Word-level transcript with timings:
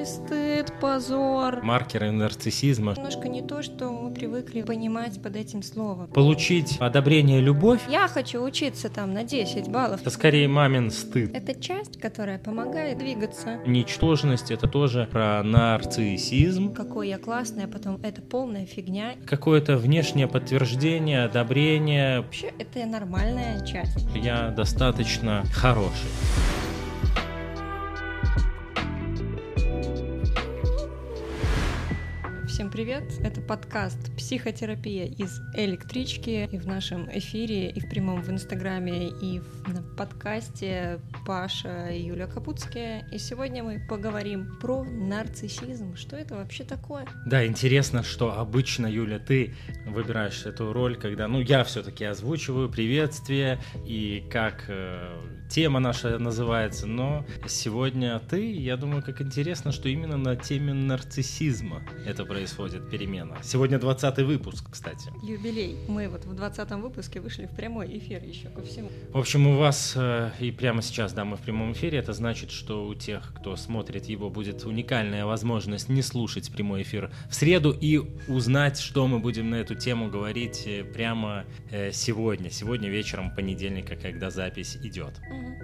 Ой, 0.00 0.06
стыд, 0.06 0.72
позор. 0.80 1.62
Маркеры 1.62 2.10
нарциссизма. 2.10 2.94
Немножко 2.96 3.28
не 3.28 3.42
то, 3.42 3.62
что 3.62 3.90
мы 3.90 4.14
привыкли 4.14 4.62
понимать 4.62 5.22
под 5.22 5.36
этим 5.36 5.62
словом. 5.62 6.06
Получить 6.06 6.78
одобрение, 6.80 7.40
любовь 7.40 7.82
Я 7.86 8.08
хочу 8.08 8.42
учиться 8.42 8.88
там 8.88 9.12
на 9.12 9.24
10 9.24 9.68
баллов. 9.68 10.00
это 10.00 10.08
скорее 10.08 10.48
мамин 10.48 10.90
стыд. 10.90 11.36
Это 11.36 11.54
часть, 11.60 12.00
которая 12.00 12.38
помогает 12.38 12.96
двигаться. 12.96 13.58
Ничтожность 13.66 14.50
это 14.50 14.68
тоже 14.68 15.06
про 15.12 15.42
нарциссизм. 15.42 16.72
Какой 16.72 17.10
я 17.10 17.18
классный, 17.18 17.64
а 17.64 17.68
потом 17.68 18.00
это 18.02 18.22
полная 18.22 18.64
фигня. 18.64 19.16
Какое-то 19.26 19.76
внешнее 19.76 20.28
подтверждение, 20.28 21.24
одобрение. 21.24 22.22
Вообще, 22.22 22.54
это 22.58 22.86
нормальная 22.86 23.66
часть. 23.66 23.98
Я 24.14 24.48
достаточно 24.48 25.44
хороший. 25.52 26.08
Всем 32.60 32.70
привет! 32.70 33.04
Это 33.24 33.40
подкаст 33.40 34.14
«Психотерапия 34.18 35.06
из 35.06 35.40
электрички». 35.54 36.46
И 36.52 36.58
в 36.58 36.66
нашем 36.66 37.08
эфире, 37.10 37.70
и 37.70 37.80
в 37.80 37.88
прямом 37.88 38.20
в 38.20 38.28
Инстаграме, 38.28 39.08
и 39.08 39.40
на 39.66 39.82
подкасте 39.96 41.00
Паша 41.24 41.88
и 41.88 42.02
Юля 42.02 42.26
Капутские. 42.26 43.08
И 43.12 43.18
сегодня 43.18 43.64
мы 43.64 43.80
поговорим 43.88 44.58
про 44.60 44.84
нарциссизм. 44.84 45.96
Что 45.96 46.16
это 46.16 46.34
вообще 46.34 46.64
такое? 46.64 47.06
Да, 47.24 47.46
интересно, 47.46 48.02
что 48.02 48.38
обычно, 48.38 48.86
Юля, 48.86 49.18
ты 49.18 49.54
выбираешь 49.86 50.44
эту 50.44 50.74
роль, 50.74 50.98
когда, 50.98 51.28
ну, 51.28 51.40
я 51.40 51.64
все-таки 51.64 52.04
озвучиваю 52.04 52.68
приветствие 52.68 53.58
и 53.86 54.22
как 54.30 54.66
э, 54.68 55.39
тема 55.50 55.80
наша 55.80 56.18
называется, 56.18 56.86
но 56.86 57.26
сегодня 57.48 58.20
ты, 58.20 58.52
я 58.52 58.76
думаю, 58.76 59.02
как 59.02 59.20
интересно, 59.20 59.72
что 59.72 59.88
именно 59.88 60.16
на 60.16 60.36
теме 60.36 60.72
нарциссизма 60.72 61.82
это 62.06 62.24
происходит 62.24 62.88
перемена. 62.88 63.36
Сегодня 63.42 63.78
20 63.78 64.18
выпуск, 64.18 64.70
кстати. 64.70 65.10
Юбилей. 65.22 65.76
Мы 65.88 66.08
вот 66.08 66.24
в 66.24 66.34
20 66.34 66.70
выпуске 66.72 67.20
вышли 67.20 67.46
в 67.46 67.56
прямой 67.56 67.98
эфир 67.98 68.22
еще 68.22 68.48
ко 68.48 68.62
всему. 68.62 68.90
В 69.12 69.18
общем, 69.18 69.48
у 69.48 69.56
вас 69.58 69.94
э, 69.96 70.30
и 70.38 70.52
прямо 70.52 70.82
сейчас, 70.82 71.12
да, 71.12 71.24
мы 71.24 71.36
в 71.36 71.40
прямом 71.40 71.72
эфире, 71.72 71.98
это 71.98 72.12
значит, 72.12 72.52
что 72.52 72.86
у 72.86 72.94
тех, 72.94 73.34
кто 73.36 73.56
смотрит 73.56 74.06
его, 74.06 74.30
будет 74.30 74.64
уникальная 74.64 75.26
возможность 75.26 75.88
не 75.88 76.02
слушать 76.02 76.50
прямой 76.52 76.82
эфир 76.82 77.10
в 77.28 77.34
среду 77.34 77.72
и 77.72 77.98
узнать, 78.28 78.78
что 78.78 79.08
мы 79.08 79.18
будем 79.18 79.50
на 79.50 79.56
эту 79.56 79.74
тему 79.74 80.08
говорить 80.10 80.62
э, 80.66 80.84
прямо 80.84 81.44
э, 81.70 81.90
сегодня, 81.90 82.50
сегодня 82.50 82.88
вечером 82.88 83.34
понедельника, 83.34 83.96
когда 83.96 84.30
запись 84.30 84.76
идет. 84.76 85.20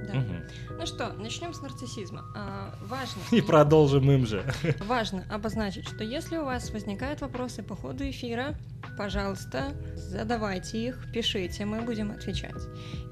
Да. 0.06 0.14
Мгм. 0.14 0.44
Ну 0.78 0.86
что, 0.86 1.12
начнем 1.14 1.52
с 1.52 1.60
нарциссизма. 1.60 2.24
А, 2.34 2.74
важно. 2.82 3.20
И 3.32 3.41
продолжим 3.41 4.10
им 4.10 4.27
же. 4.27 4.44
Важно 4.86 5.24
обозначить, 5.30 5.88
что 5.88 6.05
если 6.05 6.36
у 6.36 6.44
вас 6.44 6.70
возникают 6.70 7.20
вопросы 7.20 7.62
по 7.62 7.74
ходу 7.74 8.08
эфира, 8.08 8.54
пожалуйста, 8.97 9.72
задавайте 9.97 10.86
их, 10.86 11.06
пишите, 11.12 11.64
мы 11.64 11.80
будем 11.82 12.10
отвечать. 12.10 12.54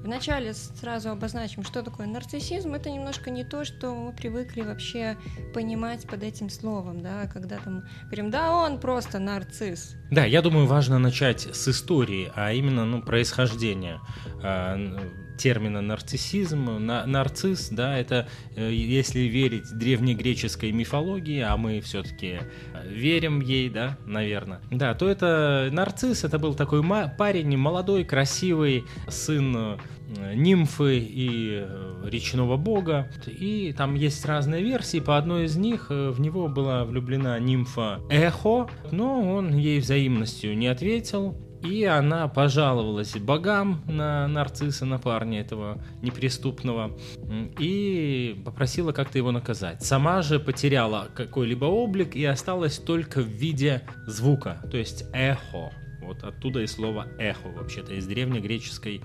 Вначале 0.01 0.53
сразу 0.53 1.09
обозначим, 1.09 1.63
что 1.63 1.81
такое 1.81 2.07
нарциссизм. 2.07 2.73
Это 2.75 2.89
немножко 2.89 3.31
не 3.31 3.43
то, 3.43 3.65
что 3.65 3.93
мы 3.95 4.13
привыкли 4.13 4.61
вообще 4.61 5.17
понимать 5.53 6.07
под 6.07 6.23
этим 6.23 6.49
словом, 6.49 7.01
да, 7.01 7.27
когда 7.27 7.57
там 7.57 7.83
говорим, 8.05 8.29
да, 8.29 8.51
он 8.53 8.79
просто 8.79 9.19
нарцисс. 9.19 9.95
Да, 10.11 10.23
я 10.25 10.41
думаю, 10.41 10.67
важно 10.67 10.99
начать 10.99 11.41
с 11.41 11.67
истории, 11.67 12.31
а 12.35 12.53
именно 12.53 12.85
ну, 12.85 13.01
происхождения 13.01 13.99
н- 14.43 14.99
термина 15.37 15.81
нарциссизм. 15.81 16.85
На- 16.85 17.05
нарцисс, 17.05 17.69
да, 17.69 17.97
это, 17.97 18.27
э, 18.55 18.71
если 18.71 19.21
верить 19.21 19.65
древнегреческой 19.73 20.71
мифологии, 20.71 21.41
а 21.41 21.57
мы 21.57 21.81
все-таки 21.81 22.39
верим 22.87 23.41
ей, 23.41 23.69
да, 23.69 23.97
наверное, 24.05 24.61
да, 24.71 24.93
то 24.93 25.07
это 25.07 25.69
нарцисс, 25.71 26.23
это 26.23 26.39
был 26.39 26.55
такой 26.55 26.83
парень, 27.17 27.55
молодой, 27.57 28.03
красивый, 28.03 28.85
сын 29.07 29.55
э, 29.55 29.77
нимфы 30.35 30.97
и 30.99 31.65
э, 31.65 32.03
речного 32.05 32.57
бога. 32.57 33.09
И 33.27 33.73
там 33.77 33.95
есть 33.95 34.25
разные 34.25 34.63
версии. 34.63 34.99
По 34.99 35.17
одной 35.17 35.45
из 35.45 35.55
них 35.57 35.87
э, 35.89 36.09
в 36.09 36.19
него 36.19 36.47
была 36.47 36.85
влюблена 36.85 37.39
нимфа 37.39 38.01
Эхо, 38.09 38.67
но 38.91 39.35
он 39.35 39.55
ей 39.55 39.79
взаимностью 39.79 40.57
не 40.57 40.67
ответил. 40.67 41.35
И 41.63 41.83
она 41.83 42.27
пожаловалась 42.27 43.15
богам 43.17 43.83
на 43.87 44.27
нарцисса, 44.27 44.85
на 44.85 44.99
парня 44.99 45.41
этого 45.41 45.83
неприступного, 46.01 46.97
и 47.59 48.41
попросила 48.45 48.91
как-то 48.91 49.17
его 49.17 49.31
наказать. 49.31 49.83
Сама 49.83 50.21
же 50.21 50.39
потеряла 50.39 51.07
какой-либо 51.15 51.65
облик 51.65 52.15
и 52.15 52.23
осталась 52.25 52.77
только 52.77 53.21
в 53.21 53.27
виде 53.27 53.81
звука, 54.07 54.61
то 54.69 54.77
есть 54.77 55.05
эхо. 55.13 55.71
Вот 56.01 56.23
оттуда 56.23 56.61
и 56.61 56.67
слово 56.67 57.07
эхо, 57.17 57.47
вообще-то, 57.47 57.95
из 57.95 58.05
древнегреческой 58.05 59.01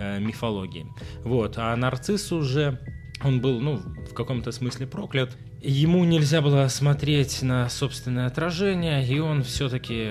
э, 0.00 0.18
мифологии. 0.18 0.84
Вот, 1.22 1.54
а 1.58 1.76
нарцисс 1.76 2.32
уже, 2.32 2.80
он 3.22 3.40
был, 3.40 3.60
ну, 3.60 3.76
в 4.10 4.14
каком-то 4.14 4.52
смысле 4.52 4.86
проклят. 4.86 5.36
Ему 5.62 6.04
нельзя 6.04 6.40
было 6.40 6.66
смотреть 6.68 7.42
на 7.42 7.68
собственное 7.68 8.26
отражение, 8.26 9.06
и 9.06 9.18
он 9.18 9.42
все-таки 9.42 10.10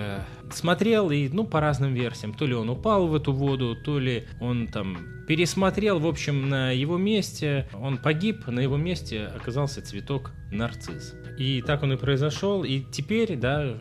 смотрел, 0.51 1.09
и, 1.09 1.27
ну, 1.29 1.45
по 1.45 1.59
разным 1.59 1.93
версиям. 1.93 2.33
То 2.33 2.45
ли 2.45 2.53
он 2.53 2.69
упал 2.69 3.07
в 3.07 3.15
эту 3.15 3.33
воду, 3.33 3.75
то 3.75 3.99
ли 3.99 4.27
он 4.39 4.67
там 4.67 4.97
пересмотрел, 5.27 5.99
в 5.99 6.07
общем, 6.07 6.49
на 6.49 6.71
его 6.71 6.97
месте, 6.97 7.67
он 7.73 7.97
погиб, 7.97 8.47
на 8.47 8.59
его 8.59 8.77
месте 8.77 9.25
оказался 9.25 9.81
цветок 9.81 10.31
нарцисс. 10.51 11.15
И 11.37 11.61
так 11.61 11.83
он 11.83 11.93
и 11.93 11.97
произошел, 11.97 12.63
и 12.63 12.81
теперь, 12.91 13.35
да, 13.35 13.77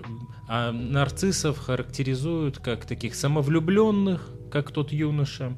а 0.49 0.73
нарциссов 0.73 1.59
характеризуют 1.59 2.59
как 2.59 2.87
таких 2.87 3.15
самовлюбленных, 3.15 4.31
как 4.51 4.71
тот 4.71 4.93
юноша, 4.93 5.55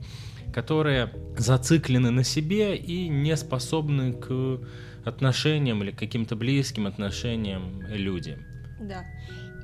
которые 0.53 1.12
зациклены 1.37 2.11
на 2.11 2.25
себе 2.25 2.77
и 2.77 3.09
не 3.09 3.37
способны 3.37 4.12
к 4.12 4.61
отношениям 5.05 5.83
или 5.83 5.91
каким-то 5.91 6.37
близким 6.37 6.87
отношениям 6.87 7.83
люди. 7.88 8.38
Да. 8.81 9.05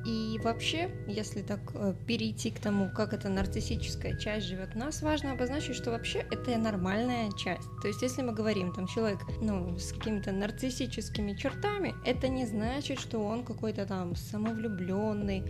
И 0.07 0.39
вообще, 0.41 0.89
если 1.05 1.41
так 1.41 1.59
э, 1.73 1.93
перейти 2.07 2.49
к 2.51 2.59
тому, 2.59 2.89
как 2.89 3.11
эта 3.11 3.27
нарциссическая 3.27 4.15
часть 4.15 4.47
живет 4.47 4.73
в 4.73 4.77
нас, 4.77 5.01
важно 5.01 5.33
обозначить, 5.33 5.75
что 5.75 5.91
вообще 5.91 6.19
это 6.31 6.57
нормальная 6.57 7.29
часть. 7.33 7.67
То 7.81 7.89
есть, 7.89 8.01
если 8.01 8.21
мы 8.21 8.31
говорим, 8.31 8.71
там 8.71 8.87
человек, 8.87 9.19
ну, 9.41 9.77
с 9.77 9.91
какими-то 9.91 10.31
нарциссическими 10.31 11.33
чертами, 11.33 11.93
это 12.05 12.29
не 12.29 12.45
значит, 12.45 13.01
что 13.01 13.19
он 13.19 13.43
какой-то 13.43 13.85
там 13.85 14.15
самовлюбленный. 14.15 15.43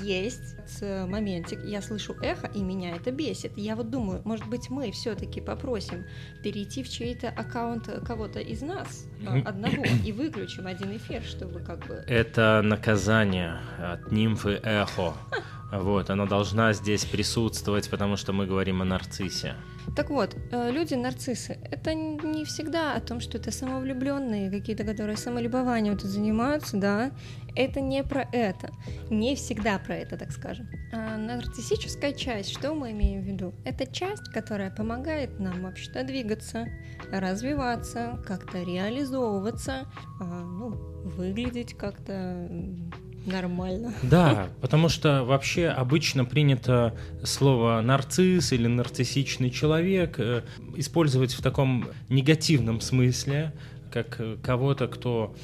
Есть 0.00 0.56
э, 0.80 1.06
моментик, 1.06 1.60
я 1.64 1.82
слышу 1.82 2.14
эхо, 2.22 2.46
и 2.46 2.62
меня 2.62 2.96
это 2.96 3.10
бесит. 3.10 3.52
Я 3.56 3.76
вот 3.76 3.90
думаю, 3.90 4.22
может 4.24 4.46
быть, 4.46 4.70
мы 4.70 4.90
все-таки 4.92 5.40
попросим 5.40 6.04
перейти 6.42 6.82
в 6.82 6.88
чей-то 6.88 7.28
аккаунт 7.28 7.88
кого-то 8.06 8.40
из 8.40 8.62
нас, 8.62 9.06
э, 9.20 9.40
одного, 9.42 9.84
и 10.04 10.12
выключим 10.12 10.66
один 10.66 10.96
эфир, 10.96 11.22
чтобы 11.22 11.60
как 11.60 11.86
бы 11.86 12.04
Это 12.06 12.60
наказание 12.62 13.58
от 13.78 14.10
нимфы 14.12 14.60
Эхо. 14.62 15.14
Вот, 15.72 16.10
она 16.10 16.26
должна 16.26 16.72
здесь 16.72 17.04
присутствовать, 17.04 17.88
потому 17.90 18.16
что 18.16 18.32
мы 18.32 18.46
говорим 18.46 18.82
о 18.82 18.84
нарциссе. 18.84 19.54
Так 19.96 20.10
вот, 20.10 20.36
э, 20.52 20.70
люди 20.70 20.94
нарциссы, 20.94 21.58
это 21.70 21.94
не 21.94 22.44
всегда 22.44 22.94
о 22.94 23.00
том, 23.00 23.20
что 23.20 23.38
это 23.38 23.50
самовлюбленные 23.50 24.50
какие-то, 24.50 24.84
которые 24.84 25.16
самолюбованием 25.16 25.96
тут 25.96 26.10
занимаются, 26.10 26.76
да. 26.76 27.12
Это 27.56 27.80
не 27.80 28.04
про 28.04 28.28
это. 28.32 28.70
Не 29.10 29.34
всегда 29.34 29.78
про 29.78 29.96
это, 29.96 30.16
так 30.16 30.30
скажем. 30.30 30.68
А 30.92 31.16
нарциссическая 31.16 32.12
часть, 32.12 32.52
что 32.52 32.74
мы 32.74 32.92
имеем 32.92 33.22
в 33.22 33.24
виду? 33.24 33.54
Это 33.64 33.86
часть, 33.86 34.28
которая 34.32 34.70
помогает 34.70 35.38
нам 35.40 35.62
вообще-то 35.62 36.04
двигаться, 36.04 36.68
развиваться, 37.10 38.22
как-то 38.26 38.62
реализовываться, 38.62 39.88
а, 40.20 40.24
ну, 40.24 40.70
выглядеть 41.04 41.74
как-то 41.74 42.48
нормально. 43.26 43.92
Да, 44.02 44.48
потому 44.60 44.88
что 44.88 45.24
вообще 45.24 45.68
обычно 45.68 46.24
принято 46.24 46.94
слово 47.24 47.80
нарцисс 47.80 48.52
или 48.52 48.66
нарциссичный 48.66 49.50
человек 49.50 50.16
э, 50.18 50.42
использовать 50.76 51.32
в 51.32 51.42
таком 51.42 51.88
негативном 52.08 52.80
смысле, 52.80 53.52
как 53.92 54.20
кого-то, 54.42 54.86
кто 54.88 55.34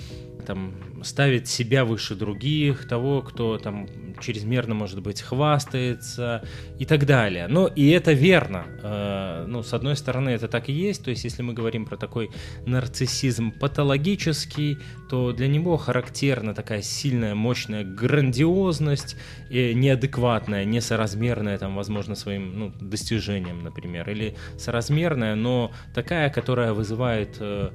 там 0.46 0.75
ставит 1.02 1.48
себя 1.48 1.84
выше 1.84 2.14
других, 2.14 2.88
того, 2.88 3.22
кто 3.22 3.58
там 3.58 3.88
чрезмерно, 4.20 4.75
может 4.75 5.02
быть, 5.02 5.20
хвастается 5.20 6.43
и 6.78 6.84
так 6.84 7.06
далее. 7.06 7.48
Но 7.48 7.66
и 7.66 7.88
это 7.90 8.12
верно. 8.12 8.64
Э, 8.82 9.46
Ну, 9.48 9.62
с 9.62 9.75
одной 9.75 9.96
стороны, 9.96 10.31
это 10.31 10.48
так 10.48 10.69
и 10.69 10.72
есть. 10.72 11.04
То 11.04 11.10
есть, 11.10 11.25
если 11.25 11.43
мы 11.43 11.54
говорим 11.54 11.84
про 11.84 11.96
такой 11.96 12.31
нарциссизм 12.66 13.52
патологический, 13.52 14.78
то 15.10 15.32
для 15.32 15.48
него 15.48 15.76
характерна 15.76 16.54
такая 16.54 16.82
сильная, 16.82 17.34
мощная 17.34 17.84
грандиозность, 17.84 19.16
э, 19.50 19.72
неадекватная, 19.72 20.64
несоразмерная, 20.64 21.58
там, 21.58 21.76
возможно, 21.76 22.14
своим 22.14 22.58
ну, 22.58 22.72
достижениям, 22.81 23.62
например, 23.62 24.08
или 24.10 24.34
соразмерная, 24.58 25.34
но 25.34 25.70
такая, 25.94 26.31
которая 26.31 26.72
вызывает 26.72 27.37
э, 27.40 27.70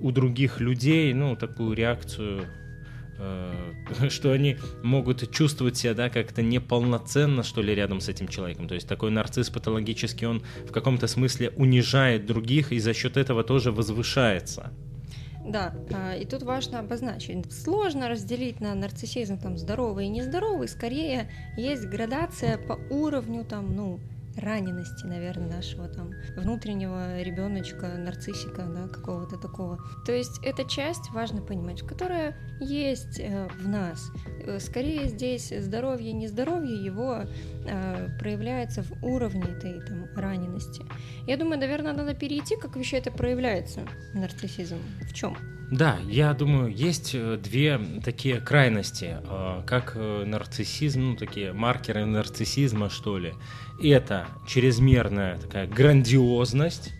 у 0.00 0.10
других 0.10 0.60
людей, 0.60 1.12
ну, 1.14 1.36
такую 1.36 1.74
реакцию 1.74 2.46
э, 3.18 3.52
что 4.08 4.32
они 4.32 4.56
могут 4.82 5.30
чувствовать 5.30 5.76
себя, 5.76 5.94
да, 5.94 6.10
как-то 6.10 6.42
неполноценно, 6.42 7.42
что 7.42 7.62
ли, 7.62 7.74
рядом 7.74 8.00
с 8.00 8.08
этим 8.08 8.28
человеком. 8.28 8.68
То 8.68 8.74
есть 8.74 8.88
такой 8.88 9.10
нарцисс 9.10 9.50
патологический, 9.50 10.26
он 10.26 10.42
в 10.66 10.72
каком-то 10.72 11.06
смысле 11.06 11.50
унижает 11.50 12.26
других 12.26 12.72
и 12.72 12.78
за 12.78 12.94
счет 12.94 13.16
этого 13.16 13.44
тоже 13.44 13.72
возвышается. 13.72 14.72
Да, 15.44 15.74
а, 15.92 16.14
и 16.16 16.26
тут 16.26 16.42
важно 16.42 16.80
обозначить. 16.80 17.50
Сложно 17.52 18.08
разделить 18.08 18.60
на 18.60 18.74
нарциссизм 18.74 19.38
там 19.38 19.56
здоровый 19.56 20.06
и 20.06 20.08
нездоровый, 20.08 20.68
скорее 20.68 21.30
есть 21.56 21.86
градация 21.86 22.58
по 22.58 22.74
уровню 22.90 23.44
там, 23.44 23.74
ну, 23.74 24.00
ранености, 24.40 25.06
наверное, 25.06 25.56
нашего 25.56 25.88
там 25.88 26.12
внутреннего 26.36 27.22
ребеночка, 27.22 27.96
нарциссика, 27.96 28.66
да, 28.66 28.88
какого-то 28.88 29.36
такого. 29.36 29.78
То 30.04 30.12
есть 30.12 30.40
эта 30.44 30.64
часть, 30.64 31.10
важно 31.10 31.42
понимать, 31.42 31.82
которая 31.82 32.36
есть 32.60 33.20
э, 33.20 33.48
в 33.58 33.68
нас. 33.68 34.10
Э, 34.44 34.58
скорее 34.58 35.08
здесь 35.08 35.52
здоровье, 35.56 36.12
нездоровье 36.12 36.82
его 36.82 37.24
э, 37.66 38.08
проявляется 38.18 38.82
в 38.82 39.04
уровне 39.04 39.44
этой 39.44 39.80
там 39.80 40.06
ранености. 40.16 40.84
Я 41.26 41.36
думаю, 41.36 41.58
наверное, 41.58 41.92
надо 41.92 42.14
перейти, 42.14 42.56
как 42.56 42.76
вообще 42.76 42.98
это 42.98 43.10
проявляется, 43.10 43.80
нарциссизм. 44.14 44.78
В 45.02 45.12
чем? 45.12 45.36
Да, 45.70 45.98
я 46.08 46.34
думаю, 46.34 46.74
есть 46.74 47.14
э, 47.14 47.36
две 47.36 47.80
такие 48.02 48.40
крайности, 48.40 49.18
э, 49.22 49.62
как 49.66 49.92
э, 49.94 50.24
нарциссизм, 50.26 51.00
ну, 51.00 51.16
такие 51.16 51.52
маркеры 51.52 52.04
нарциссизма, 52.06 52.90
что 52.90 53.18
ли. 53.18 53.34
Это 53.80 54.26
чрезмерная 54.48 55.38
такая 55.38 55.68
грандиозность, 55.68 56.92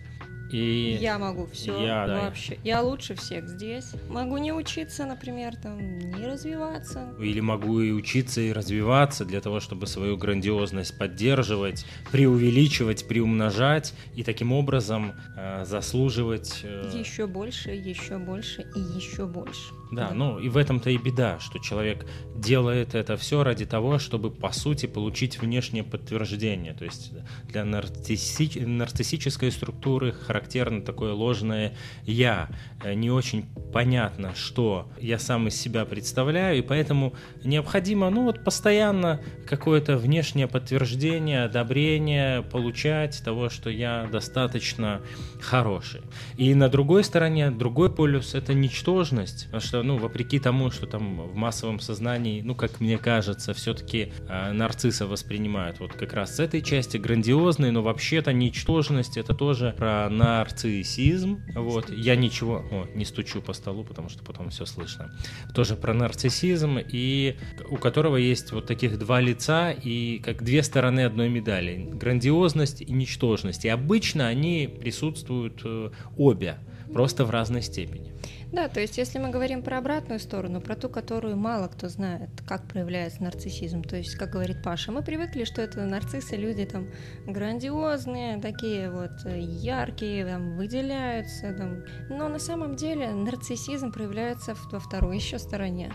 и 0.51 0.97
я 0.99 1.17
могу 1.17 1.47
все 1.47 1.85
я, 1.85 2.05
вообще. 2.07 2.55
Да. 2.55 2.61
Я 2.63 2.81
лучше 2.81 3.15
всех 3.15 3.47
здесь. 3.47 3.91
Могу 4.09 4.37
не 4.37 4.51
учиться, 4.51 5.05
например, 5.05 5.55
там, 5.55 5.99
не 5.99 6.25
развиваться. 6.25 7.13
Или 7.19 7.39
могу 7.39 7.79
и 7.79 7.91
учиться, 7.91 8.41
и 8.41 8.51
развиваться 8.51 9.25
для 9.25 9.41
того, 9.41 9.59
чтобы 9.59 9.87
свою 9.87 10.17
грандиозность 10.17 10.97
поддерживать, 10.97 11.85
преувеличивать, 12.11 13.07
приумножать 13.07 13.93
и 14.15 14.23
таким 14.23 14.51
образом 14.51 15.13
э, 15.37 15.65
заслуживать... 15.65 16.61
Э... 16.63 16.91
Еще 16.93 17.27
больше, 17.27 17.71
еще 17.71 18.17
больше 18.17 18.65
и 18.75 18.79
еще 18.79 19.25
больше. 19.25 19.73
Да, 19.91 20.09
да, 20.09 20.13
ну 20.13 20.39
и 20.39 20.47
в 20.47 20.55
этом-то 20.55 20.89
и 20.89 20.97
беда, 20.97 21.39
что 21.39 21.59
человек 21.59 22.05
делает 22.35 22.95
это 22.95 23.17
все 23.17 23.43
ради 23.43 23.65
того, 23.65 23.99
чтобы 23.99 24.31
по 24.31 24.51
сути 24.51 24.85
получить 24.85 25.41
внешнее 25.41 25.83
подтверждение. 25.83 26.73
То 26.73 26.85
есть 26.85 27.11
для 27.47 27.65
нарцисси... 27.65 28.59
нарциссической 28.59 29.51
структуры 29.51 30.13
характерно 30.13 30.40
такое 30.85 31.13
ложное 31.13 31.73
«я». 32.05 32.49
Э, 32.83 32.93
не 32.93 33.11
очень 33.11 33.45
понятно, 33.73 34.33
что 34.35 34.89
я 34.99 35.19
сам 35.19 35.47
из 35.47 35.55
себя 35.55 35.85
представляю, 35.85 36.57
и 36.57 36.61
поэтому 36.61 37.13
необходимо, 37.43 38.09
ну 38.09 38.23
вот 38.23 38.43
постоянно 38.43 39.21
какое-то 39.47 39.97
внешнее 39.97 40.47
подтверждение, 40.47 41.43
одобрение 41.43 42.41
получать 42.41 43.21
того, 43.23 43.49
что 43.49 43.69
я 43.69 44.07
достаточно 44.11 45.01
хороший. 45.41 46.01
И 46.37 46.53
на 46.53 46.69
другой 46.69 47.03
стороне, 47.03 47.51
другой 47.51 47.93
полюс— 47.93 48.33
это 48.35 48.53
ничтожность, 48.53 49.45
потому 49.45 49.61
что 49.61 49.83
ну, 49.83 49.97
вопреки 49.97 50.39
тому, 50.39 50.71
что 50.71 50.85
там 50.85 51.27
в 51.27 51.35
массовом 51.35 51.79
сознании, 51.79 52.41
ну, 52.41 52.55
как 52.55 52.79
мне 52.79 52.97
кажется, 52.97 53.53
все-таки 53.53 54.11
э, 54.27 54.51
нарцисса 54.51 55.07
воспринимают 55.07 55.79
вот 55.79 55.93
как 55.93 56.13
раз 56.13 56.35
с 56.35 56.39
этой 56.39 56.61
части 56.61 56.97
грандиозной, 56.97 57.71
но 57.71 57.81
вообще-то 57.81 58.33
ничтожность 58.33 59.17
это 59.17 59.33
тоже 59.33 59.73
про 59.77 60.09
нарциссизм. 60.39 61.41
Вот, 61.55 61.89
я 61.89 62.15
ничего, 62.15 62.63
о, 62.71 62.87
не 62.95 63.05
стучу 63.05 63.41
по 63.41 63.53
столу, 63.53 63.83
потому 63.83 64.09
что 64.09 64.23
потом 64.23 64.49
все 64.49 64.65
слышно. 64.65 65.11
Тоже 65.53 65.75
про 65.75 65.93
нарциссизм, 65.93 66.77
и 66.79 67.37
у 67.69 67.77
которого 67.77 68.17
есть 68.17 68.51
вот 68.51 68.65
таких 68.65 68.97
два 68.97 69.19
лица 69.21 69.71
и 69.71 70.19
как 70.19 70.43
две 70.43 70.63
стороны 70.63 71.01
одной 71.01 71.29
медали. 71.29 71.89
Грандиозность 71.93 72.81
и 72.81 72.91
ничтожность. 72.91 73.65
И 73.65 73.69
обычно 73.69 74.27
они 74.27 74.67
присутствуют 74.67 75.61
э, 75.65 75.91
обе, 76.17 76.57
просто 76.93 77.25
в 77.25 77.29
разной 77.29 77.61
степени. 77.61 78.13
Да, 78.51 78.67
то 78.67 78.81
есть 78.81 78.97
если 78.97 79.17
мы 79.17 79.29
говорим 79.29 79.63
про 79.63 79.77
обратную 79.77 80.19
сторону, 80.19 80.59
про 80.59 80.75
ту, 80.75 80.89
которую 80.89 81.37
мало 81.37 81.69
кто 81.69 81.87
знает, 81.87 82.29
как 82.45 82.67
проявляется 82.67 83.23
нарциссизм, 83.23 83.81
то 83.81 83.95
есть, 83.95 84.15
как 84.15 84.31
говорит 84.31 84.61
Паша, 84.61 84.91
мы 84.91 85.03
привыкли, 85.03 85.45
что 85.45 85.61
это 85.61 85.85
нарциссы, 85.85 86.35
люди 86.35 86.65
там 86.65 86.89
грандиозные, 87.25 88.41
такие 88.41 88.91
вот 88.91 89.11
яркие, 89.25 90.25
там, 90.25 90.57
выделяются, 90.57 91.53
там. 91.53 91.83
но 92.09 92.27
на 92.27 92.39
самом 92.39 92.75
деле 92.75 93.11
нарциссизм 93.11 93.93
проявляется 93.93 94.53
во 94.71 94.79
второй 94.79 95.15
еще 95.15 95.39
стороне 95.39 95.93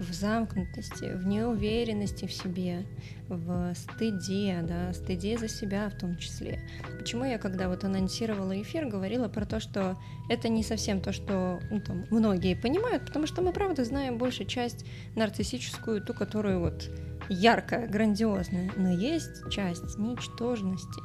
в 0.00 0.12
замкнутости, 0.12 1.12
в 1.14 1.26
неуверенности 1.26 2.26
в 2.26 2.32
себе, 2.32 2.84
в 3.28 3.74
стыде, 3.74 4.60
да, 4.62 4.92
стыде 4.92 5.38
за 5.38 5.48
себя 5.48 5.88
в 5.88 5.98
том 5.98 6.16
числе. 6.16 6.60
Почему 6.98 7.24
я, 7.24 7.38
когда 7.38 7.68
вот 7.68 7.84
анонсировала 7.84 8.60
эфир, 8.60 8.86
говорила 8.86 9.28
про 9.28 9.46
то, 9.46 9.60
что 9.60 9.96
это 10.28 10.48
не 10.48 10.62
совсем 10.62 11.00
то, 11.00 11.12
что 11.12 11.60
ну, 11.70 11.80
там, 11.80 12.06
многие 12.10 12.54
понимают, 12.54 13.06
потому 13.06 13.26
что 13.26 13.42
мы, 13.42 13.52
правда, 13.52 13.84
знаем 13.84 14.18
большую 14.18 14.46
часть 14.46 14.84
нарциссическую, 15.14 16.02
ту, 16.02 16.12
которую 16.12 16.60
вот 16.60 16.90
яркая, 17.28 17.88
грандиозная, 17.88 18.70
но 18.76 18.90
есть 18.90 19.48
часть 19.50 19.98
ничтожности, 19.98 21.00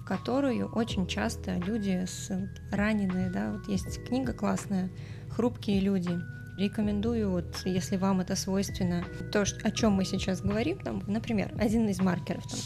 в 0.00 0.04
которую 0.04 0.68
очень 0.72 1.06
часто 1.06 1.56
люди 1.56 2.04
с 2.06 2.28
вот, 2.28 2.50
раненые, 2.70 3.30
да, 3.30 3.52
вот 3.52 3.68
есть 3.68 4.04
книга 4.04 4.32
классная 4.32 4.90
«Хрупкие 5.30 5.80
люди», 5.80 6.20
Рекомендую, 6.56 7.30
вот, 7.30 7.62
если 7.64 7.96
вам 7.96 8.20
это 8.20 8.36
свойственно, 8.36 9.04
то, 9.32 9.44
о 9.62 9.70
чем 9.70 9.92
мы 9.92 10.04
сейчас 10.04 10.42
говорим, 10.42 10.78
там, 10.78 11.02
например, 11.06 11.52
один 11.58 11.88
из 11.88 12.00
маркеров 12.00 12.44
там, 12.46 12.58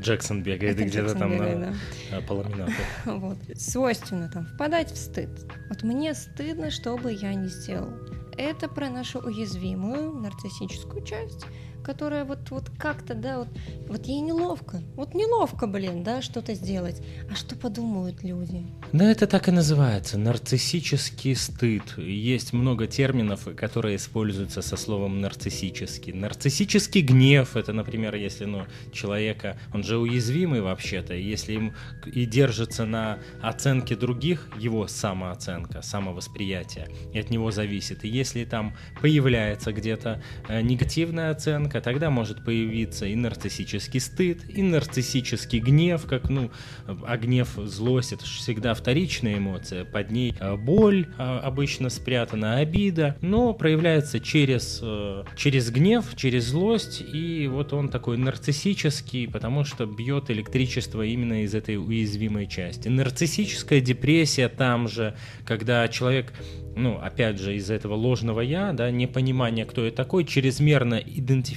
Джексон 0.00 0.42
бегает 0.42 0.78
где-то 0.78 1.14
там 1.14 1.32
бегает, 1.32 1.58
на 1.58 1.74
да. 2.10 2.20
полуминату. 2.26 2.72
Вот. 3.04 3.38
Свойственно 3.56 4.30
там 4.32 4.46
впадать 4.46 4.90
в 4.90 4.96
стыд. 4.96 5.30
Вот 5.68 5.82
мне 5.82 6.14
стыдно, 6.14 6.70
что 6.70 6.96
бы 6.96 7.12
я 7.12 7.34
не 7.34 7.48
сделал. 7.48 7.90
Это 8.38 8.68
про 8.68 8.88
нашу 8.88 9.18
уязвимую 9.18 10.12
нарциссическую 10.12 11.04
часть, 11.04 11.44
которая 11.82 12.24
вот, 12.24 12.50
вот 12.50 12.70
как-то, 12.78 13.14
да, 13.14 13.38
вот, 13.38 13.48
вот 13.88 14.06
ей 14.06 14.20
неловко. 14.20 14.80
Вот 14.96 15.14
неловко, 15.14 15.66
блин, 15.66 16.02
да, 16.02 16.22
что-то 16.22 16.54
сделать. 16.54 17.02
А 17.30 17.34
что 17.34 17.56
подумают 17.56 18.22
люди? 18.22 18.66
Да, 18.92 19.10
это 19.10 19.26
так 19.26 19.48
и 19.48 19.50
называется. 19.50 20.18
Нарциссический 20.18 21.34
стыд. 21.34 21.98
Есть 21.98 22.52
много 22.52 22.86
терминов, 22.86 23.48
которые 23.56 23.96
используются 23.96 24.62
со 24.62 24.76
словом 24.76 25.20
нарциссический. 25.20 26.12
Нарциссический 26.12 27.02
гнев, 27.02 27.56
это, 27.56 27.72
например, 27.72 28.14
если, 28.14 28.44
ну, 28.44 28.66
человека, 28.92 29.58
он 29.72 29.82
же 29.82 29.98
уязвимый 29.98 30.60
вообще-то, 30.60 31.14
если 31.14 31.54
им 31.54 31.74
и 32.06 32.26
держится 32.26 32.84
на 32.84 33.18
оценке 33.42 33.96
других, 33.96 34.48
его 34.58 34.86
самооценка, 34.86 35.82
самовосприятие, 35.82 36.88
и 37.12 37.18
от 37.18 37.30
него 37.30 37.50
зависит. 37.50 38.04
И 38.04 38.08
если 38.08 38.44
там 38.44 38.76
появляется 39.00 39.72
где-то 39.72 40.22
э, 40.48 40.60
негативная 40.60 41.30
оценка, 41.30 41.71
ребенка, 41.72 41.80
тогда 41.80 42.10
может 42.10 42.44
появиться 42.44 43.06
и 43.06 43.14
нарциссический 43.14 44.00
стыд, 44.00 44.42
и 44.48 44.62
нарциссический 44.62 45.58
гнев, 45.58 46.06
как, 46.06 46.28
ну, 46.28 46.50
а 46.86 47.16
гнев, 47.16 47.48
злость, 47.56 48.12
это 48.12 48.26
же 48.26 48.38
всегда 48.38 48.74
вторичная 48.74 49.38
эмоция, 49.38 49.84
под 49.84 50.10
ней 50.10 50.34
а, 50.40 50.56
боль 50.56 51.06
а, 51.18 51.40
обычно 51.40 51.90
спрятана, 51.90 52.56
обида, 52.56 53.16
но 53.20 53.54
проявляется 53.54 54.20
через, 54.20 54.80
э, 54.82 55.24
через 55.36 55.70
гнев, 55.70 56.04
через 56.16 56.46
злость, 56.46 57.02
и 57.02 57.48
вот 57.48 57.72
он 57.72 57.88
такой 57.88 58.16
нарциссический, 58.16 59.28
потому 59.28 59.64
что 59.64 59.86
бьет 59.86 60.30
электричество 60.30 61.02
именно 61.02 61.44
из 61.44 61.54
этой 61.54 61.76
уязвимой 61.76 62.46
части. 62.46 62.88
Нарциссическая 62.88 63.80
депрессия 63.80 64.48
там 64.48 64.88
же, 64.88 65.14
когда 65.44 65.88
человек 65.88 66.32
ну, 66.76 66.98
опять 66.98 67.38
же, 67.38 67.56
из-за 67.56 67.74
этого 67.74 67.94
ложного 67.94 68.40
я, 68.40 68.72
да, 68.72 68.90
непонимания, 68.90 69.64
кто 69.64 69.84
я 69.84 69.90
такой, 69.90 70.24
чрезмерно 70.24 70.94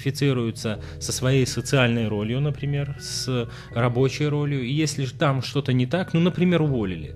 идентифицируется 0.05 0.81
со 1.00 1.12
своей 1.12 1.45
социальной 1.45 2.07
ролью, 2.07 2.39
например, 2.39 2.95
с 3.00 3.50
рабочей 3.71 4.27
ролью. 4.27 4.63
И 4.63 4.71
если 4.71 5.05
там 5.05 5.41
что-то 5.41 5.74
не 5.74 5.85
так, 5.85 6.13
ну, 6.13 6.19
например, 6.19 6.62
уволили, 6.62 7.15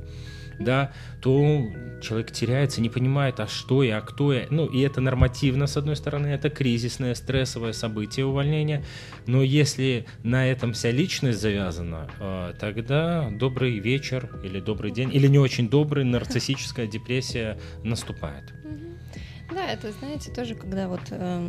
да, 0.60 0.92
то 1.22 1.64
человек 2.02 2.32
теряется, 2.32 2.82
не 2.82 2.90
понимает, 2.90 3.40
а 3.40 3.48
что 3.48 3.84
я, 3.84 4.00
а 4.00 4.02
кто 4.02 4.34
я. 4.34 4.48
Ну, 4.50 4.66
и 4.66 4.82
это 4.82 5.02
нормативно, 5.02 5.68
с 5.68 5.78
одной 5.78 5.96
стороны, 5.96 6.28
это 6.28 6.50
кризисное, 6.50 7.16
стрессовое 7.16 7.74
событие 7.74 8.26
увольнения. 8.26 8.84
Но 9.26 9.42
если 9.42 10.06
на 10.24 10.48
этом 10.48 10.74
вся 10.74 10.92
личность 10.92 11.40
завязана, 11.40 12.10
а, 12.20 12.54
тогда 12.54 13.30
добрый 13.32 13.80
вечер 13.80 14.30
или 14.44 14.60
добрый 14.60 14.92
день, 14.92 15.14
или 15.14 15.28
не 15.28 15.40
очень 15.40 15.70
добрый, 15.70 16.04
нарциссическая 16.04 16.88
депрессия 16.88 17.58
наступает. 17.84 18.54
Да, 19.52 19.66
это, 19.66 19.92
знаете, 19.92 20.32
тоже, 20.32 20.56
когда 20.56 20.88
вот, 20.88 21.02
э, 21.10 21.40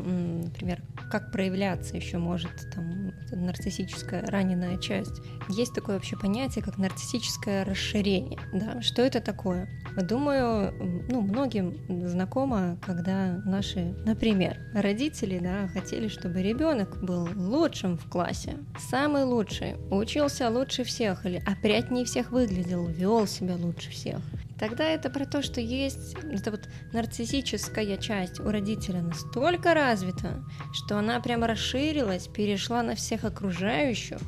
например, 0.45 0.83
как 1.11 1.33
проявляться 1.33 1.97
еще 1.97 2.19
может 2.19 2.51
там 2.75 3.13
нарциссическая 3.33 4.23
раненая 4.27 4.79
часть. 4.79 5.21
Есть 5.49 5.75
такое 5.75 5.97
вообще 5.97 6.17
понятие, 6.17 6.65
как 6.65 6.79
нарциссическое 6.79 7.65
расширение. 7.65 8.39
Да? 8.53 8.81
Что 8.81 9.03
это 9.03 9.21
такое? 9.21 9.69
Думаю, 9.97 10.73
ну, 11.11 11.21
многим 11.21 11.77
знакомо, 12.09 12.79
когда 12.85 13.41
наши, 13.45 13.95
например, 14.07 14.59
родители 14.75 15.39
да, 15.39 15.69
хотели, 15.69 16.09
чтобы 16.09 16.43
ребенок 16.43 17.03
был 17.03 17.29
лучшим 17.37 17.99
в 17.99 18.09
классе, 18.09 18.57
самый 18.79 19.25
лучший, 19.25 19.77
учился 19.91 20.49
лучше 20.49 20.85
всех 20.85 21.27
или 21.27 21.43
опрятнее 21.47 22.05
всех 22.05 22.31
выглядел, 22.31 22.87
вел 22.87 23.27
себя 23.27 23.57
лучше 23.57 23.91
всех. 23.91 24.21
Тогда 24.61 24.85
это 24.85 25.09
про 25.09 25.25
то, 25.25 25.41
что 25.41 25.59
есть 25.63 26.15
эта 26.31 26.51
вот 26.51 26.69
нарциссическая 26.93 27.97
часть 27.97 28.41
у 28.41 28.51
родителя 28.51 29.01
настолько 29.01 29.73
развита, 29.73 30.45
что 30.75 30.99
она 30.99 31.19
прямо 31.21 31.47
расширилась, 31.47 32.29
перешла 32.29 32.83
на 32.83 32.95
всех 32.95 33.25
окружающих, 33.25 34.19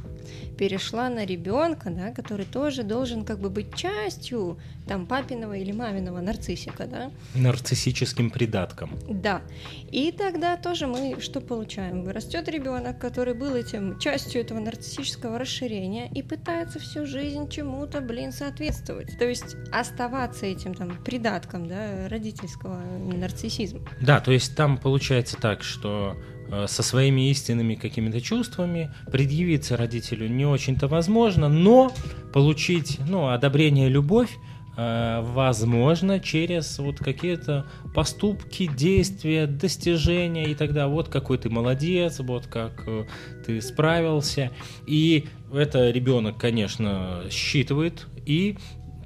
перешла 0.57 1.09
на 1.09 1.25
ребенка, 1.25 1.91
да, 1.91 2.11
который 2.11 2.45
тоже 2.45 2.83
должен 2.83 3.25
как 3.25 3.39
бы 3.39 3.51
быть 3.51 3.75
частью 3.75 4.59
там 4.87 5.07
папиного 5.07 5.57
или 5.57 5.73
маминого 5.73 6.21
нарциссика, 6.21 6.87
да? 6.87 7.11
Нарциссическим 7.35 8.31
придатком. 8.31 8.91
Да. 9.09 9.43
И 9.91 10.13
тогда 10.13 10.57
тоже 10.57 10.87
мы 10.87 11.21
что 11.21 11.41
получаем? 11.41 12.09
Растет 12.09 12.49
ребенок, 12.49 12.99
который 12.99 13.35
был 13.35 13.55
этим 13.55 13.99
частью 13.99 14.41
этого 14.41 14.59
нарциссического 14.59 15.39
расширения 15.39 16.11
и 16.13 16.23
пытается 16.23 16.79
всю 16.79 17.07
жизнь 17.07 17.49
чему-то, 17.49 18.01
блин, 18.01 18.33
соответствовать. 18.33 19.17
То 19.19 19.29
есть 19.29 19.57
оставаться 19.73 20.47
этим 20.47 20.75
там 20.75 21.03
придатком, 21.05 21.69
да, 21.69 22.09
родительского 22.09 22.81
нарциссизма. 23.15 23.81
Да, 24.01 24.21
то 24.21 24.33
есть 24.33 24.57
там 24.57 24.79
получается 24.79 25.37
так, 25.37 25.63
что 25.63 26.17
Э, 26.53 26.67
со 26.69 26.83
своими 26.83 27.31
истинными 27.31 27.77
какими-то 27.77 28.21
чувствами, 28.21 28.93
предъявиться 29.11 29.79
родителю 29.79 30.29
не 30.29 30.42
очень-то 30.47 30.89
возможно, 30.89 31.49
но 31.49 31.93
получить 32.33 32.99
ну, 33.07 33.29
одобрение, 33.29 33.89
любовь 33.89 34.31
э, 34.77 35.21
возможно 35.23 36.21
через 36.21 36.79
вот 36.79 36.99
какие-то 36.99 37.67
поступки, 37.95 38.67
действия, 38.67 39.47
достижения 39.47 40.45
и 40.45 40.55
тогда 40.55 40.89
вот 40.89 41.09
какой 41.09 41.39
ты 41.39 41.51
молодец, 41.51 42.21
вот 42.21 42.47
как 42.47 42.85
э, 42.87 43.05
ты 43.47 43.61
справился. 43.61 44.51
И 44.87 45.27
это 45.53 45.91
ребенок, 45.91 46.39
конечно, 46.39 47.25
считывает 47.31 48.07
и 48.25 48.57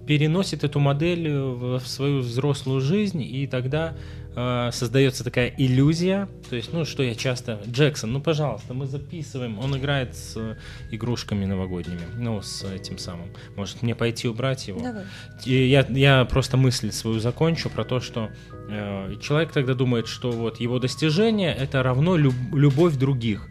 переносит 0.07 0.63
эту 0.63 0.79
модель 0.79 1.29
в 1.29 1.81
свою 1.81 2.21
взрослую 2.21 2.81
жизнь, 2.81 3.23
и 3.23 3.47
тогда 3.47 3.97
э, 4.37 4.71
создается 4.73 5.25
такая 5.25 5.53
иллюзия, 5.57 6.29
то 6.49 6.57
есть, 6.57 6.73
ну, 6.73 6.85
что 6.85 7.03
я 7.03 7.15
часто... 7.15 7.61
Джексон, 7.67 8.13
ну, 8.13 8.21
пожалуйста, 8.21 8.75
мы 8.75 8.87
записываем, 8.87 9.59
он 9.59 9.77
играет 9.77 10.15
с 10.15 10.57
игрушками 10.91 11.45
новогодними, 11.45 12.03
ну, 12.17 12.43
с 12.43 12.63
этим 12.65 12.99
самым. 12.99 13.31
Может, 13.57 13.83
мне 13.83 13.95
пойти 13.95 14.29
убрать 14.29 14.69
его? 14.69 14.81
Давай. 14.81 15.05
И 15.45 15.67
я, 15.67 15.85
я 15.89 16.25
просто 16.25 16.57
мысль 16.57 16.93
свою 16.93 17.19
закончу 17.19 17.71
про 17.71 17.85
то, 17.85 18.01
что 18.01 18.31
э, 18.69 19.17
человек 19.21 19.53
тогда 19.53 19.75
думает, 19.75 20.07
что 20.07 20.31
вот 20.31 20.61
его 20.61 20.79
достижение— 20.79 21.55
это 21.59 21.83
равно 21.83 22.17
люб, 22.17 22.35
любовь 22.53 22.97
других. 22.97 23.49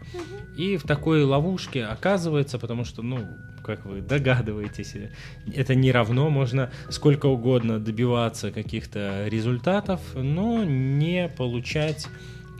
И 0.56 0.78
в 0.78 0.84
такой 0.84 1.22
ловушке 1.22 1.84
оказывается, 1.84 2.58
потому 2.58 2.84
что, 2.84 3.02
ну, 3.02 3.28
как 3.66 3.84
вы 3.84 4.00
догадываетесь, 4.00 4.94
это 5.54 5.74
не 5.74 5.90
равно, 5.90 6.30
можно 6.30 6.70
сколько 6.88 7.26
угодно 7.26 7.80
добиваться 7.80 8.52
каких-то 8.52 9.26
результатов, 9.26 10.00
но 10.14 10.62
не 10.62 11.28
получать 11.28 12.06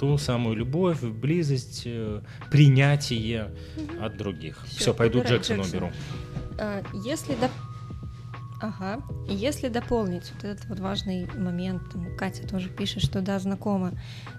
ту 0.01 0.19
самую 0.19 0.57
любовь, 0.57 1.01
близость, 1.03 1.83
э, 1.87 2.21
принятие 2.51 3.53
от 4.01 4.17
других. 4.17 4.63
Все, 4.67 4.81
Все 4.81 4.95
пойду 4.95 5.23
Джексона 5.23 5.63
уберу. 5.63 5.91
А, 6.59 6.83
если. 6.93 7.37
Ага. 8.61 9.03
И 9.29 9.35
если 9.35 9.69
дополнить 9.69 10.31
вот 10.35 10.45
этот 10.45 10.67
вот 10.67 10.81
важный 10.81 11.29
момент, 11.37 11.83
там, 11.93 12.17
Катя 12.17 12.47
тоже 12.47 12.69
пишет, 12.69 13.03
что 13.03 13.21
да, 13.21 13.39
знакомо. 13.39 13.93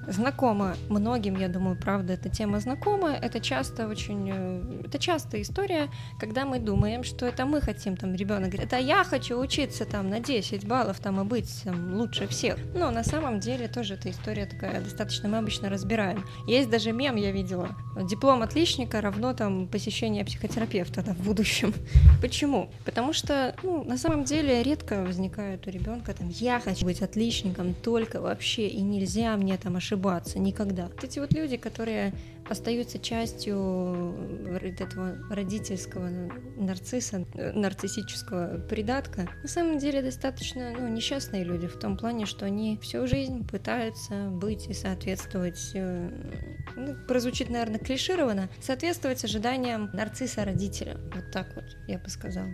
Знакомо 0.07 0.75
многим, 0.89 1.37
я 1.37 1.47
думаю, 1.47 1.77
правда, 1.77 2.13
эта 2.13 2.29
тема 2.29 2.59
знакома. 2.59 3.11
Это 3.11 3.39
часто 3.39 3.87
очень... 3.87 4.29
Э, 4.33 4.81
это 4.85 4.97
частая 4.99 5.41
история, 5.41 5.89
когда 6.19 6.45
мы 6.45 6.59
думаем, 6.59 7.03
что 7.03 7.25
это 7.25 7.45
мы 7.45 7.61
хотим, 7.61 7.95
там, 7.95 8.15
ребенок 8.15 8.49
говорит, 8.49 8.65
это 8.65 8.77
я 8.77 9.03
хочу 9.03 9.39
учиться 9.39 9.85
там 9.85 10.09
на 10.09 10.19
10 10.19 10.65
баллов 10.65 10.99
там 10.99 11.21
и 11.21 11.23
быть 11.23 11.61
там, 11.63 11.95
лучше 11.95 12.27
всех. 12.27 12.57
Но 12.73 12.91
на 12.91 13.03
самом 13.03 13.39
деле 13.39 13.67
тоже 13.67 13.95
эта 13.95 14.09
история 14.09 14.45
такая 14.45 14.81
достаточно, 14.81 15.29
мы 15.29 15.37
обычно 15.37 15.69
разбираем. 15.69 16.23
Есть 16.47 16.69
даже 16.69 16.91
мем, 16.91 17.15
я 17.15 17.31
видела, 17.31 17.75
диплом 18.03 18.41
отличника 18.41 19.01
равно 19.01 19.33
там 19.33 19.67
посещение 19.67 20.25
психотерапевта 20.25 21.03
да, 21.03 21.13
в 21.13 21.19
будущем. 21.19 21.73
Почему? 22.21 22.71
Потому 22.85 23.13
что, 23.13 23.55
ну, 23.63 23.83
на 23.83 23.97
самом 23.97 24.06
самом 24.07 24.23
деле 24.23 24.63
редко 24.63 25.03
возникает 25.03 25.67
у 25.67 25.69
ребенка 25.69 26.13
там 26.13 26.29
я 26.29 26.61
хочу 26.61 26.85
быть 26.85 27.01
отличником 27.01 27.73
только 27.73 28.21
вообще 28.21 28.67
и 28.67 28.81
нельзя 28.81 29.35
мне 29.35 29.57
там 29.57 29.75
ошибаться 29.75 30.39
никогда. 30.39 30.85
Вот 30.85 31.03
эти 31.03 31.19
вот 31.19 31.33
люди, 31.33 31.57
которые 31.57 32.13
остаются 32.49 32.99
частью 32.99 34.15
этого 34.61 35.17
родительского 35.29 36.09
нарцисса, 36.57 37.25
нарциссического 37.33 38.59
придатка, 38.67 39.29
на 39.41 39.47
самом 39.47 39.77
деле 39.77 40.01
достаточно 40.01 40.71
ну, 40.71 40.87
несчастные 40.87 41.43
люди 41.43 41.67
в 41.67 41.77
том 41.77 41.97
плане, 41.97 42.25
что 42.25 42.45
они 42.45 42.77
всю 42.81 43.07
жизнь 43.07 43.47
пытаются 43.47 44.29
быть 44.29 44.67
и 44.67 44.73
соответствовать, 44.73 45.71
э, 45.73 46.09
ну, 46.75 46.95
прозвучит, 47.07 47.49
наверное, 47.49 47.79
клишированно, 47.79 48.49
соответствовать 48.61 49.23
ожиданиям 49.23 49.89
нарцисса 49.93 50.45
родителя. 50.45 50.97
Вот 51.13 51.31
так 51.31 51.55
вот, 51.55 51.65
я 51.87 51.99
бы 51.99 52.09
сказала. 52.09 52.49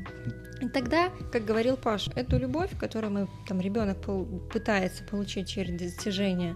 И 0.61 0.69
тогда, 0.69 1.11
как 1.31 1.45
говорил 1.45 1.75
Паш, 1.77 2.07
эту 2.15 2.37
любовь, 2.37 2.71
которую 2.79 3.11
мы, 3.11 3.27
там, 3.47 3.59
ребенок 3.59 3.97
пытается 4.51 5.03
получить 5.03 5.49
через 5.49 5.79
достижения, 5.79 6.55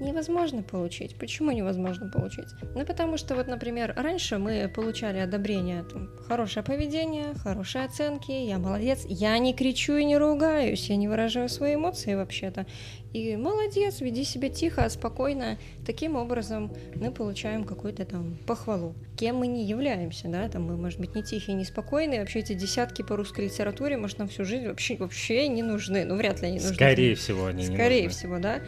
невозможно 0.00 0.62
получить. 0.62 1.16
Почему 1.16 1.50
невозможно 1.50 2.10
получить? 2.10 2.48
Ну, 2.74 2.84
потому 2.84 3.16
что, 3.16 3.34
вот, 3.34 3.46
например, 3.46 3.94
раньше 3.96 4.38
мы 4.38 4.68
получали 4.68 5.18
одобрение, 5.18 5.84
там, 5.84 6.10
хорошее 6.26 6.64
поведение, 6.64 7.34
хорошие 7.42 7.84
оценки, 7.84 8.32
я 8.32 8.58
молодец, 8.58 9.04
я 9.08 9.38
не 9.38 9.54
кричу 9.54 9.96
и 9.96 10.04
не 10.04 10.16
ругаюсь, 10.16 10.88
я 10.90 10.96
не 10.96 11.08
выражаю 11.08 11.48
свои 11.48 11.74
эмоции 11.74 12.14
вообще-то. 12.14 12.66
И 13.12 13.36
молодец, 13.36 14.00
веди 14.00 14.24
себя 14.24 14.48
тихо, 14.48 14.88
спокойно. 14.88 15.56
Таким 15.86 16.16
образом 16.16 16.72
мы 16.96 17.12
получаем 17.12 17.62
какую-то 17.62 18.04
там 18.04 18.36
похвалу. 18.44 18.96
Кем 19.16 19.36
мы 19.36 19.46
не 19.46 19.64
являемся, 19.64 20.26
да, 20.26 20.48
там 20.48 20.64
мы, 20.64 20.76
может 20.76 20.98
быть, 20.98 21.14
не 21.14 21.22
тихие, 21.22 21.56
не 21.56 21.64
спокойные, 21.64 22.20
вообще 22.20 22.40
эти 22.40 22.54
десятки 22.54 23.02
по 23.02 23.14
русской 23.14 23.44
литературе, 23.44 23.96
может, 23.96 24.18
нам 24.18 24.26
всю 24.26 24.44
жизнь 24.44 24.66
вообще, 24.66 24.96
вообще 24.96 25.46
не 25.46 25.62
нужны, 25.62 26.04
ну, 26.04 26.16
вряд 26.16 26.42
ли 26.42 26.48
они 26.48 26.58
нужны. 26.58 26.74
Скорее 26.74 27.14
всего, 27.14 27.46
они 27.46 27.62
Скорее 27.62 27.70
не 27.70 27.76
Скорее 27.76 28.08
всего, 28.08 28.38
да. 28.40 28.60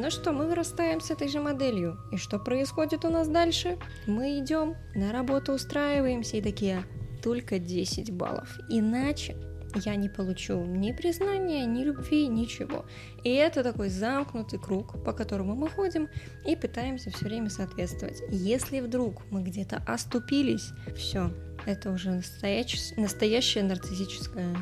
Ну 0.00 0.10
что, 0.10 0.32
мы 0.32 0.46
вырастаем 0.46 1.00
с 1.00 1.10
этой 1.10 1.26
же 1.26 1.40
моделью. 1.40 1.98
И 2.12 2.18
что 2.18 2.38
происходит 2.38 3.04
у 3.04 3.10
нас 3.10 3.26
дальше? 3.26 3.78
Мы 4.06 4.38
идем, 4.38 4.76
на 4.94 5.10
работу 5.10 5.52
устраиваемся 5.52 6.36
и 6.36 6.40
такие, 6.40 6.84
только 7.20 7.58
10 7.58 8.12
баллов. 8.12 8.48
Иначе 8.68 9.36
я 9.74 9.96
не 9.96 10.08
получу 10.08 10.64
ни 10.64 10.92
признания, 10.92 11.66
ни 11.66 11.82
любви, 11.82 12.28
ничего. 12.28 12.84
И 13.24 13.30
это 13.30 13.64
такой 13.64 13.88
замкнутый 13.88 14.60
круг, 14.60 15.02
по 15.02 15.12
которому 15.12 15.56
мы 15.56 15.68
ходим 15.68 16.08
и 16.46 16.54
пытаемся 16.54 17.10
все 17.10 17.24
время 17.24 17.50
соответствовать. 17.50 18.22
Если 18.30 18.78
вдруг 18.78 19.28
мы 19.32 19.42
где-то 19.42 19.82
оступились, 19.84 20.70
все, 20.96 21.32
это 21.66 21.90
уже 21.90 22.12
настоящая, 22.12 23.00
настоящая 23.00 23.64
нарциссическая 23.64 24.54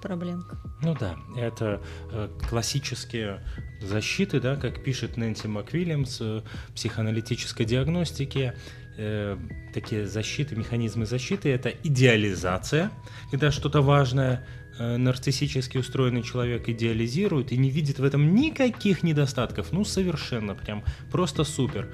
проблемка. 0.00 0.58
Ну 0.82 0.96
да, 0.98 1.16
это 1.36 1.80
э, 2.10 2.28
классические 2.48 3.40
защиты, 3.80 4.40
да, 4.40 4.56
как 4.56 4.82
пишет 4.82 5.16
Нэнси 5.16 5.46
МакВильямс 5.46 6.20
в 6.20 6.42
психоаналитической 6.74 7.66
диагностике, 7.66 8.54
э, 8.96 9.36
такие 9.72 10.06
защиты, 10.06 10.56
механизмы 10.56 11.06
защиты, 11.06 11.50
это 11.50 11.70
идеализация, 11.70 12.90
когда 13.30 13.50
что-то 13.50 13.82
важное 13.82 14.46
э, 14.78 14.96
нарциссически 14.96 15.78
устроенный 15.78 16.22
человек 16.22 16.68
идеализирует 16.68 17.52
и 17.52 17.56
не 17.56 17.70
видит 17.70 17.98
в 17.98 18.04
этом 18.04 18.34
никаких 18.34 19.02
недостатков, 19.02 19.72
ну 19.72 19.84
совершенно 19.84 20.54
прям, 20.54 20.84
просто 21.10 21.44
супер. 21.44 21.92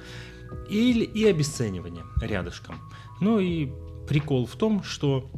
Или 0.70 1.04
и 1.04 1.24
обесценивание 1.26 2.04
рядышком. 2.22 2.80
Ну 3.20 3.40
и 3.40 3.68
прикол 4.08 4.46
в 4.46 4.56
том, 4.56 4.82
что 4.84 5.30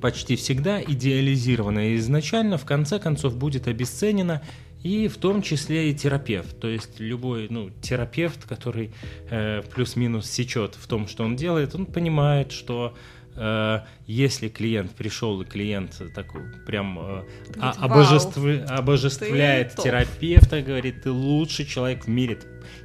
почти 0.00 0.36
всегда 0.36 0.82
идеализированное 0.82 1.96
изначально 1.96 2.58
в 2.58 2.64
конце 2.64 2.98
концов 2.98 3.36
будет 3.36 3.68
обесценено 3.68 4.42
и 4.82 5.08
в 5.08 5.16
том 5.16 5.42
числе 5.42 5.90
и 5.90 5.94
терапевт. 5.94 6.58
То 6.60 6.68
есть 6.68 7.00
любой 7.00 7.48
ну, 7.50 7.70
терапевт, 7.82 8.44
который 8.44 8.92
э, 9.30 9.62
плюс-минус 9.74 10.30
сечет 10.30 10.74
в 10.74 10.86
том, 10.86 11.08
что 11.08 11.24
он 11.24 11.36
делает, 11.36 11.74
он 11.74 11.86
понимает, 11.86 12.52
что 12.52 12.94
э, 13.34 13.80
если 14.06 14.48
клиент 14.48 14.92
пришел 14.92 15.40
и 15.40 15.44
клиент 15.44 16.00
такой 16.14 16.42
прям 16.66 16.98
э, 16.98 17.22
а, 17.58 17.88
Говорит, 17.88 18.36
«Вау, 18.36 18.78
обожествляет 18.78 19.70
ты 19.70 19.76
топ». 19.76 19.84
терапевта, 19.84 20.62
говорит, 20.62 21.02
ты 21.02 21.10
лучший 21.10 21.66
человек 21.66 22.04
в 22.04 22.08
мире. 22.08 22.38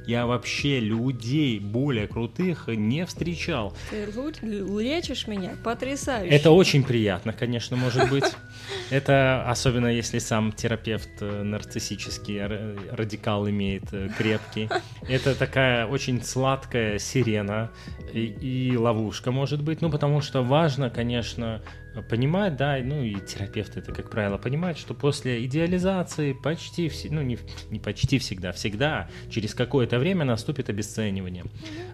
Я 0.06 0.26
вообще 0.26 0.80
людей 0.80 1.58
более 1.58 2.06
крутых 2.06 2.68
не 2.68 3.06
встречал. 3.06 3.76
Ты 3.90 4.06
лечишь 4.42 5.26
меня? 5.26 5.56
Потрясающе. 5.62 6.34
Это 6.34 6.50
очень 6.50 6.84
приятно, 6.84 7.32
конечно, 7.32 7.76
может 7.76 8.08
быть. 8.10 8.24
Это 8.90 9.44
особенно 9.48 9.86
если 9.86 10.18
сам 10.18 10.52
терапевт 10.52 11.10
э, 11.20 11.42
нарциссический 11.42 12.40
радикал 12.90 13.48
имеет 13.48 13.84
э, 13.92 14.08
крепкий. 14.16 14.68
Это 15.08 15.34
такая 15.34 15.86
очень 15.86 16.22
сладкая 16.22 16.98
сирена 16.98 17.70
и, 18.12 18.24
и 18.24 18.76
ловушка, 18.76 19.30
может 19.30 19.62
быть. 19.62 19.80
Ну, 19.80 19.90
потому 19.90 20.20
что 20.20 20.42
важно, 20.42 20.90
конечно, 20.90 21.62
понимать, 22.08 22.56
да, 22.56 22.78
ну 22.82 23.02
и 23.02 23.14
терапевт 23.14 23.76
это, 23.76 23.92
как 23.92 24.10
правило, 24.10 24.38
понимает, 24.38 24.78
что 24.78 24.94
после 24.94 25.44
идеализации 25.44 26.32
почти 26.32 26.88
все, 26.88 27.10
ну 27.10 27.22
не, 27.22 27.38
не 27.70 27.78
почти 27.78 28.18
всегда, 28.18 28.52
всегда 28.52 29.08
через 29.30 29.54
какое-то 29.54 29.98
время 29.98 30.24
наступит 30.24 30.70
обесценивание. 30.70 31.44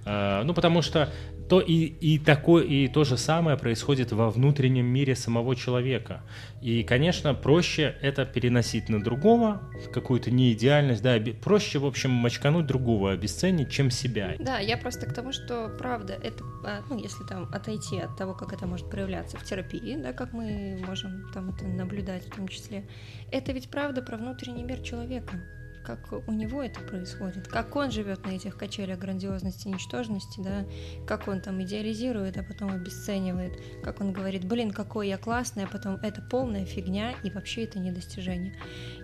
А, 0.05 0.45
ну, 0.45 0.55
потому 0.55 0.83
что 0.83 1.13
то 1.49 1.61
и, 1.61 1.85
и 1.85 2.19
такое, 2.19 2.65
и 2.65 2.89
то 2.89 3.05
же 3.05 3.17
самое 3.17 3.57
происходит 3.57 4.13
во 4.13 4.31
внутреннем 4.31 4.87
мире 4.87 5.17
самого 5.17 5.57
человека. 5.57 6.23
И, 6.61 6.83
конечно, 6.83 7.35
проще 7.35 7.97
это 8.03 8.25
переносить 8.27 8.89
на 8.89 9.03
другого, 9.03 9.63
какую-то 9.93 10.31
неидеальность, 10.31 11.03
да, 11.03 11.19
проще, 11.43 11.79
в 11.79 11.87
общем, 11.87 12.11
мочкануть 12.11 12.67
другого, 12.67 13.13
обесценить, 13.13 13.71
чем 13.71 13.91
себя. 13.91 14.35
Да, 14.39 14.59
я 14.59 14.77
просто 14.77 15.07
к 15.07 15.15
тому, 15.15 15.33
что 15.33 15.75
правда, 15.79 16.15
это, 16.23 16.45
а, 16.65 16.81
ну, 16.91 16.99
если 16.99 17.25
там 17.25 17.49
отойти 17.53 17.99
от 17.99 18.17
того, 18.17 18.35
как 18.35 18.53
это 18.53 18.67
может 18.67 18.91
проявляться 18.91 19.37
в 19.37 19.45
терапии, 19.45 19.97
да, 19.97 20.13
как 20.13 20.33
мы 20.33 20.79
можем 20.87 21.31
там 21.33 21.51
это 21.51 21.67
наблюдать 21.67 22.27
в 22.27 22.35
том 22.35 22.49
числе, 22.49 22.85
это 23.31 23.53
ведь 23.53 23.71
правда 23.71 24.03
про 24.03 24.17
внутренний 24.17 24.65
мир 24.65 24.81
человека, 24.81 25.41
как 25.89 26.29
у 26.29 26.33
него 26.33 26.63
это 26.63 26.81
происходит, 26.81 27.49
как 27.49 27.75
он 27.75 27.91
живет 27.91 28.27
на 28.27 28.33
этих 28.33 28.59
качелях 28.59 28.99
грандиозности, 28.99 29.69
ничтожности, 29.69 30.39
да, 30.39 30.67
как 31.07 31.29
он 31.29 31.41
там 31.41 31.63
идеализирует, 31.63 32.37
а 32.37 32.43
потом 32.43 32.71
обесценивает, 32.71 33.59
как 33.83 34.03
он 34.03 34.13
говорит, 34.13 34.45
блин, 34.45 34.71
какой 34.71 35.09
я 35.09 35.17
классный, 35.17 35.65
а 35.65 35.67
потом 35.67 35.95
это 35.97 36.21
полная 36.21 36.67
фигня 36.67 37.15
и 37.23 37.31
вообще 37.31 37.65
это 37.65 37.79
недостижение. 37.79 38.55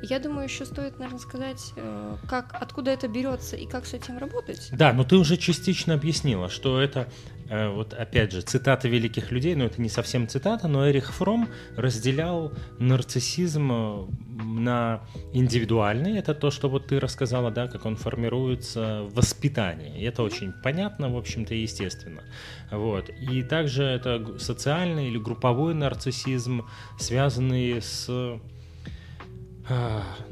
И 0.03 0.07
я 0.07 0.19
думаю, 0.19 0.45
еще 0.45 0.67
стоит, 0.67 0.99
наверное, 0.99 1.21
сказать, 1.21 1.73
э, 1.77 2.17
как, 2.29 2.55
откуда 2.61 2.91
это 2.91 3.09
берется 3.09 3.57
и 3.57 3.67
как 3.67 3.87
с 3.87 3.95
этим 3.95 4.19
работать. 4.19 4.69
Да, 4.71 4.93
но 4.93 5.05
ты 5.05 5.17
уже 5.17 5.39
частично 5.39 5.95
объяснила, 5.95 6.51
что 6.51 6.83
это, 6.83 7.09
вот 7.51 7.93
опять 7.93 8.33
же, 8.33 8.41
цитата 8.41 8.89
великих 8.89 9.31
людей, 9.31 9.55
но 9.55 9.65
это 9.65 9.81
не 9.81 9.89
совсем 9.89 10.29
цитата, 10.29 10.67
но 10.69 10.89
Эрих 10.89 11.13
Фром 11.13 11.49
разделял 11.77 12.53
нарциссизм 12.79 13.71
э, 13.73 14.07
на 14.45 15.03
индивидуальный, 15.33 16.19
это 16.19 16.35
то, 16.35 16.51
что 16.51 16.69
вот 16.69 16.87
ты 16.87 16.99
рассказала, 16.99 17.51
да, 17.51 17.69
как 17.69 17.85
он 17.87 17.97
формируется 17.97 19.03
в 19.03 19.15
воспитании. 19.15 20.01
И 20.01 20.05
это 20.05 20.23
очень 20.23 20.53
понятно, 20.63 21.13
в 21.13 21.17
общем-то, 21.17 21.55
естественно. 21.55 22.23
Вот. 22.71 23.11
И 23.11 23.43
также 23.43 23.85
это 23.85 24.39
социальный 24.39 25.09
или 25.09 25.19
групповой 25.19 25.75
нарциссизм, 25.75 26.67
связанный 26.99 27.81
с 27.81 28.41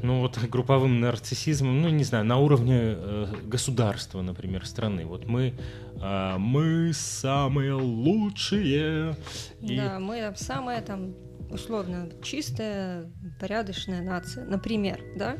ну 0.01 0.19
вот 0.21 0.37
групповым 0.37 0.99
нарциссизмом, 0.99 1.81
ну 1.81 1.89
не 1.89 2.03
знаю, 2.03 2.25
на 2.25 2.37
уровне 2.37 2.77
э, 2.79 3.25
государства, 3.45 4.21
например, 4.21 4.65
страны. 4.65 5.05
Вот 5.05 5.25
мы, 5.25 5.53
а, 6.01 6.37
мы 6.37 6.91
самые 6.93 7.73
лучшие. 7.73 9.15
И- 9.61 9.77
Да, 9.77 9.99
мы 9.99 10.33
самая 10.35 10.81
там 10.81 11.15
условно 11.49 12.09
чистая, 12.21 13.11
порядочная 13.39 14.01
нация, 14.01 14.45
например, 14.45 14.99
да? 15.15 15.37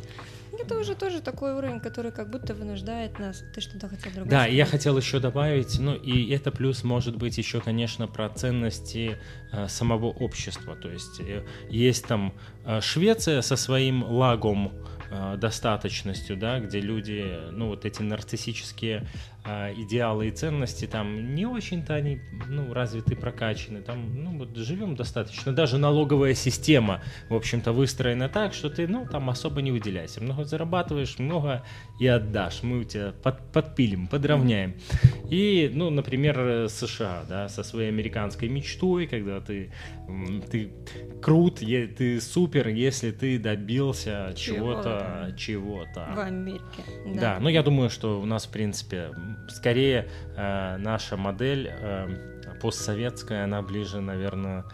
Это 0.60 0.78
уже 0.78 0.96
тоже 0.96 1.22
такой 1.22 1.54
уровень, 1.54 1.80
который 1.80 2.12
как 2.12 2.30
будто 2.30 2.54
вынуждает 2.54 3.18
нас. 3.20 3.44
Ты 3.54 3.62
что-то 3.62 3.88
хотел 3.90 4.12
другое? 4.14 4.30
Да, 4.30 4.48
и 4.48 4.56
я 4.56 4.66
сказать? 4.66 4.82
хотел 4.82 4.98
еще 4.98 5.20
добавить, 5.20 5.80
ну 5.80 5.96
и 5.96 6.30
это 6.32 6.52
плюс 6.52 6.84
может 6.84 7.18
быть 7.18 7.38
еще, 7.38 7.60
конечно, 7.60 8.08
про 8.08 8.30
ценности 8.30 9.18
э, 9.52 9.68
самого 9.68 10.08
общества. 10.08 10.76
То 10.76 10.90
есть 10.90 11.20
э, 11.20 11.44
есть 11.70 12.06
там 12.06 12.34
э, 12.66 12.82
Швеция 12.82 13.42
со 13.42 13.56
своим 13.56 14.04
лагом 14.04 14.72
э, 15.10 15.38
достаточностью, 15.38 16.38
да, 16.38 16.60
где 16.60 16.80
люди, 16.80 17.36
ну 17.52 17.70
вот 17.70 17.86
эти 17.86 18.02
нарциссические 18.02 19.08
идеалы 19.46 20.28
и 20.28 20.32
ценности 20.32 20.86
там 20.86 21.36
не 21.36 21.46
очень-то 21.46 21.96
они, 21.96 22.22
ну 22.48 22.74
развиты, 22.74 23.16
прокачаны. 23.16 23.82
Там, 23.82 24.24
ну 24.24 24.38
вот 24.38 24.56
живем 24.56 24.96
достаточно. 24.96 25.52
Даже 25.52 25.78
налоговая 25.78 26.34
система, 26.34 27.02
в 27.30 27.36
общем-то, 27.36 27.74
выстроена 27.74 28.30
так, 28.30 28.54
что 28.54 28.70
ты, 28.70 28.88
ну 28.88 29.06
там 29.06 29.30
особо 29.30 29.62
не 29.62 29.72
выделяйся. 29.72 30.22
Много 30.22 30.46
зарабатываешь, 30.46 31.20
много 31.20 31.64
и 32.00 32.08
отдашь. 32.08 32.64
Мы 32.64 32.80
у 32.80 32.84
тебя 32.84 33.14
под- 33.24 33.52
подпилим, 33.52 34.08
подровняем. 34.08 34.76
И, 35.30 35.70
ну, 35.74 35.90
например, 35.90 36.70
США, 36.70 37.26
да, 37.28 37.50
со 37.50 37.64
своей 37.64 37.90
американской 37.90 38.48
мечтой, 38.48 39.08
когда 39.08 39.42
ты, 39.42 39.72
ты 40.52 40.72
крут, 41.22 41.60
ты 41.60 42.22
супер, 42.22 42.68
если 42.70 43.12
ты 43.12 43.40
добился 43.40 44.34
чего-то, 44.36 45.30
в 45.34 45.36
чего-то. 45.38 46.06
Америке. 46.24 46.64
Да, 47.06 47.40
ну 47.40 47.50
я 47.50 47.64
думаю, 47.64 47.90
что 47.90 48.22
у 48.22 48.26
нас, 48.26 48.46
в 48.46 48.52
принципе, 48.52 49.10
скорее 49.50 50.10
э, 50.36 50.78
наша 50.78 51.18
модель 51.18 51.70
э, 51.72 52.58
постсоветская, 52.62 53.44
она 53.46 53.62
ближе, 53.62 54.02
наверное, 54.02 54.66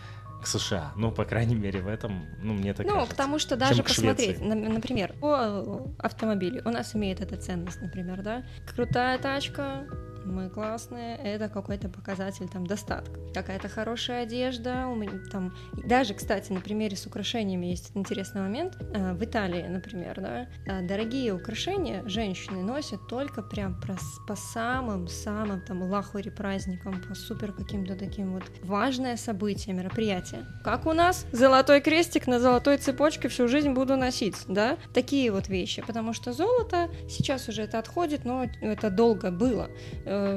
к 0.41 0.48
США. 0.48 0.93
Ну, 0.95 1.12
по 1.12 1.26
крайней 1.26 1.56
мере, 1.56 1.82
в 1.82 1.88
этом, 1.88 2.26
ну, 2.41 2.54
мне 2.54 2.74
так 2.74 2.86
Ну, 2.86 2.93
кажется. 2.93 3.12
потому 3.15 3.39
что 3.39 3.56
даже 3.58 3.84
посмотреть, 3.84 4.39
например, 4.39 5.13
по 5.19 5.91
автомобилю 6.00 6.62
у 6.65 6.69
нас 6.69 6.95
имеет 6.95 7.19
эта 7.19 7.36
ценность, 7.36 7.82
например, 7.82 8.22
да, 8.22 8.43
крутая 8.74 9.17
тачка, 9.17 9.86
мы 10.25 10.49
классные, 10.49 11.17
это 11.17 11.49
какой-то 11.49 11.89
показатель 11.89 12.47
там 12.47 12.65
достатка. 12.65 13.19
Какая-то 13.34 13.69
хорошая 13.69 14.23
одежда, 14.23 14.88
у 14.88 14.95
меня 14.95 15.19
там, 15.32 15.55
даже, 15.86 16.13
кстати, 16.13 16.51
на 16.51 16.62
примере 16.62 16.95
с 16.95 17.05
украшениями 17.05 17.67
есть 17.67 17.91
интересный 17.95 18.41
момент. 18.41 18.77
А, 18.95 19.13
В 19.13 19.23
Италии, 19.23 19.65
например, 19.67 20.19
да, 20.21 20.47
а, 20.67 20.82
дорогие 20.82 21.34
украшения 21.34 22.03
женщины 22.08 22.62
носят 22.62 23.08
только 23.08 23.41
прям 23.41 23.79
по 24.27 24.36
самым-самым 24.36 25.62
там 25.62 25.84
лахуре 25.84 26.32
праздникам, 26.32 27.01
по 27.08 27.15
супер 27.15 27.53
каким-то 27.53 27.95
таким 27.95 28.34
вот 28.34 28.43
важное 28.63 29.17
событие, 29.17 29.75
мероприятие. 29.75 30.45
Как 30.63 30.86
у 30.86 30.93
нас? 30.93 31.25
Золотой 31.32 31.82
крестик 31.82 32.27
на 32.27 32.39
золотой 32.39 32.77
цепочке 32.77 33.27
всю 33.27 33.47
жизнь 33.47 33.71
буду 33.71 33.95
носить, 33.97 34.36
да? 34.47 34.77
Такие 34.93 35.32
вот 35.32 35.47
вещи, 35.49 35.82
потому 35.82 36.13
что 36.13 36.34
золото, 36.34 36.89
сейчас 37.10 37.49
уже 37.49 37.63
это 37.63 37.79
отходит, 37.79 38.25
но 38.25 38.45
это 38.62 38.89
долго 38.89 39.32
было, 39.32 39.69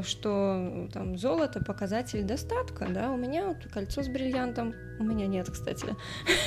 что 0.03 0.89
там 0.93 1.17
золото 1.19 1.63
показатель 1.65 2.23
достатка, 2.23 2.87
да? 2.89 3.11
У 3.11 3.17
меня 3.17 3.49
вот 3.49 3.67
кольцо 3.73 4.03
с 4.03 4.09
бриллиантом, 4.09 4.75
у 4.99 5.05
меня 5.05 5.27
нет, 5.27 5.51
кстати. 5.51 5.87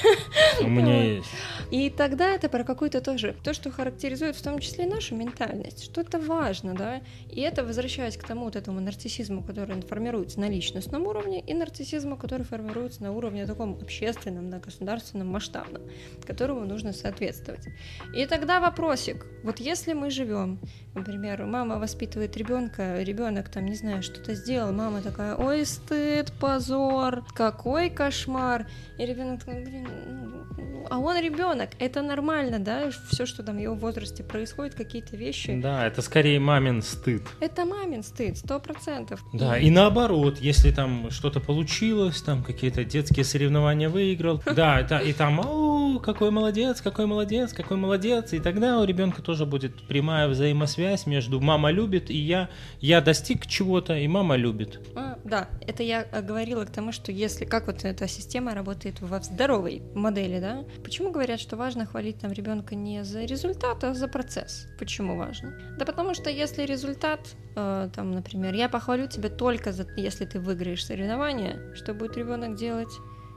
У 0.61 0.67
меня 0.67 1.15
есть. 1.15 1.29
И 1.71 1.89
тогда 1.89 2.29
это 2.29 2.47
про 2.47 2.63
какую-то 2.63 3.01
тоже, 3.01 3.35
то, 3.43 3.53
что 3.53 3.71
характеризует 3.71 4.35
в 4.35 4.41
том 4.41 4.59
числе 4.59 4.85
и 4.85 4.87
нашу 4.87 5.15
ментальность, 5.15 5.83
что 5.83 6.01
это 6.01 6.19
важно, 6.19 6.73
да, 6.73 7.01
и 7.29 7.41
это 7.41 7.63
возвращаясь 7.63 8.17
к 8.17 8.23
тому 8.23 8.45
вот 8.45 8.55
этому 8.55 8.79
нарциссизму, 8.79 9.43
который 9.43 9.81
формируется 9.81 10.39
на 10.39 10.49
личностном 10.49 11.05
уровне, 11.05 11.41
и 11.41 11.53
нарциссизму, 11.53 12.17
который 12.17 12.43
формируется 12.43 13.03
на 13.03 13.11
уровне 13.11 13.45
таком 13.45 13.77
общественном, 13.81 14.49
на 14.49 14.59
государственном, 14.59 15.27
масштабном, 15.27 15.81
которому 16.25 16.65
нужно 16.65 16.93
соответствовать. 16.93 17.67
И 18.15 18.25
тогда 18.25 18.59
вопросик, 18.59 19.25
вот 19.43 19.59
если 19.59 19.93
мы 19.93 20.09
живем, 20.09 20.59
например, 20.93 21.45
мама 21.45 21.79
воспитывает 21.79 22.37
ребенка, 22.37 23.01
ребенок 23.15 23.47
там, 23.47 23.65
не 23.65 23.75
знаю, 23.75 24.03
что-то 24.03 24.33
сделал, 24.35 24.73
мама 24.73 25.01
такая, 25.01 25.35
ой, 25.35 25.65
стыд, 25.65 26.33
позор, 26.33 27.23
какой 27.33 27.89
кошмар, 27.89 28.67
и 28.99 29.05
ребенок 29.05 29.39
такой, 29.39 29.63
блин, 29.63 29.87
ну, 29.87 30.85
а 30.89 30.99
он 30.99 31.17
ребенок, 31.19 31.69
это 31.79 32.01
нормально, 32.01 32.59
да, 32.59 32.89
все, 33.09 33.25
что 33.25 33.41
там 33.41 33.55
в 33.55 33.59
его 33.59 33.73
возрасте 33.73 34.21
происходит, 34.23 34.75
какие-то 34.75 35.15
вещи. 35.15 35.57
Да, 35.61 35.87
это 35.87 36.01
скорее 36.01 36.39
мамин 36.39 36.81
стыд. 36.81 37.23
Это 37.39 37.65
мамин 37.65 38.03
стыд, 38.03 38.37
сто 38.37 38.59
процентов. 38.59 39.23
Да, 39.33 39.57
и 39.57 39.71
наоборот, 39.71 40.39
если 40.39 40.71
там 40.71 41.09
что-то 41.09 41.39
получилось, 41.39 42.21
там 42.21 42.43
какие-то 42.43 42.83
детские 42.83 43.23
соревнования 43.23 43.89
выиграл, 43.89 44.41
да, 44.55 44.81
это, 44.81 44.97
и 44.97 45.13
там, 45.13 45.39
о, 45.39 45.99
какой 45.99 46.31
молодец, 46.31 46.81
какой 46.81 47.05
молодец, 47.05 47.53
какой 47.53 47.77
молодец, 47.77 48.33
и 48.33 48.39
тогда 48.39 48.79
у 48.79 48.83
ребенка 48.83 49.21
тоже 49.21 49.45
будет 49.45 49.87
прямая 49.87 50.27
взаимосвязь 50.27 51.05
между 51.05 51.39
мама 51.39 51.71
любит 51.71 52.09
и 52.09 52.17
я, 52.17 52.49
я 52.81 53.01
достиг 53.05 53.45
чего-то, 53.45 53.95
и 53.95 54.07
мама 54.07 54.35
любит. 54.35 54.81
А, 54.95 55.17
да, 55.23 55.47
это 55.61 55.83
я 55.83 56.05
э, 56.11 56.21
говорила 56.21 56.65
к 56.65 56.71
тому, 56.71 56.91
что 56.91 57.11
если 57.11 57.45
как 57.45 57.67
вот 57.67 57.85
эта 57.85 58.07
система 58.07 58.53
работает 58.53 58.99
в 58.99 59.23
здоровой 59.23 59.81
модели, 59.93 60.39
да? 60.39 60.65
Почему 60.83 61.11
говорят, 61.11 61.39
что 61.39 61.55
важно 61.55 61.85
хвалить 61.85 62.19
там 62.19 62.31
ребенка 62.31 62.75
не 62.75 63.03
за 63.05 63.21
результат, 63.21 63.83
а 63.83 63.93
за 63.93 64.07
процесс? 64.07 64.67
Почему 64.79 65.17
важно? 65.17 65.53
Да 65.77 65.85
потому 65.85 66.13
что 66.15 66.29
если 66.29 66.63
результат, 66.63 67.21
э, 67.55 67.89
там, 67.95 68.11
например, 68.11 68.53
я 68.55 68.67
похвалю 68.67 69.07
тебя 69.07 69.29
только 69.29 69.71
за, 69.71 69.87
если 69.95 70.25
ты 70.25 70.39
выиграешь 70.39 70.85
соревнования, 70.85 71.73
что 71.75 71.93
будет 71.93 72.17
ребенок 72.17 72.55
делать? 72.55 72.91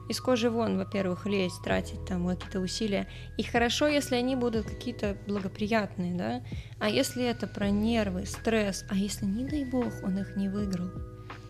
Из 0.08 0.20
кожи 0.20 0.50
вон, 0.50 0.78
во-первых, 0.78 1.26
лезть, 1.26 1.62
тратить 1.62 2.04
там 2.06 2.26
какие-то 2.26 2.60
усилия. 2.60 3.08
И 3.36 3.42
хорошо, 3.42 3.86
если 3.86 4.16
они 4.16 4.36
будут 4.36 4.66
какие-то 4.66 5.16
благоприятные, 5.26 6.14
да. 6.14 6.42
А 6.78 6.88
если 6.88 7.24
это 7.24 7.46
про 7.46 7.70
нервы, 7.70 8.26
стресс, 8.26 8.84
а 8.88 8.94
если, 8.94 9.26
не 9.26 9.44
дай 9.44 9.64
бог, 9.64 9.92
он 10.02 10.18
их 10.18 10.36
не 10.36 10.48
выиграл, 10.48 10.90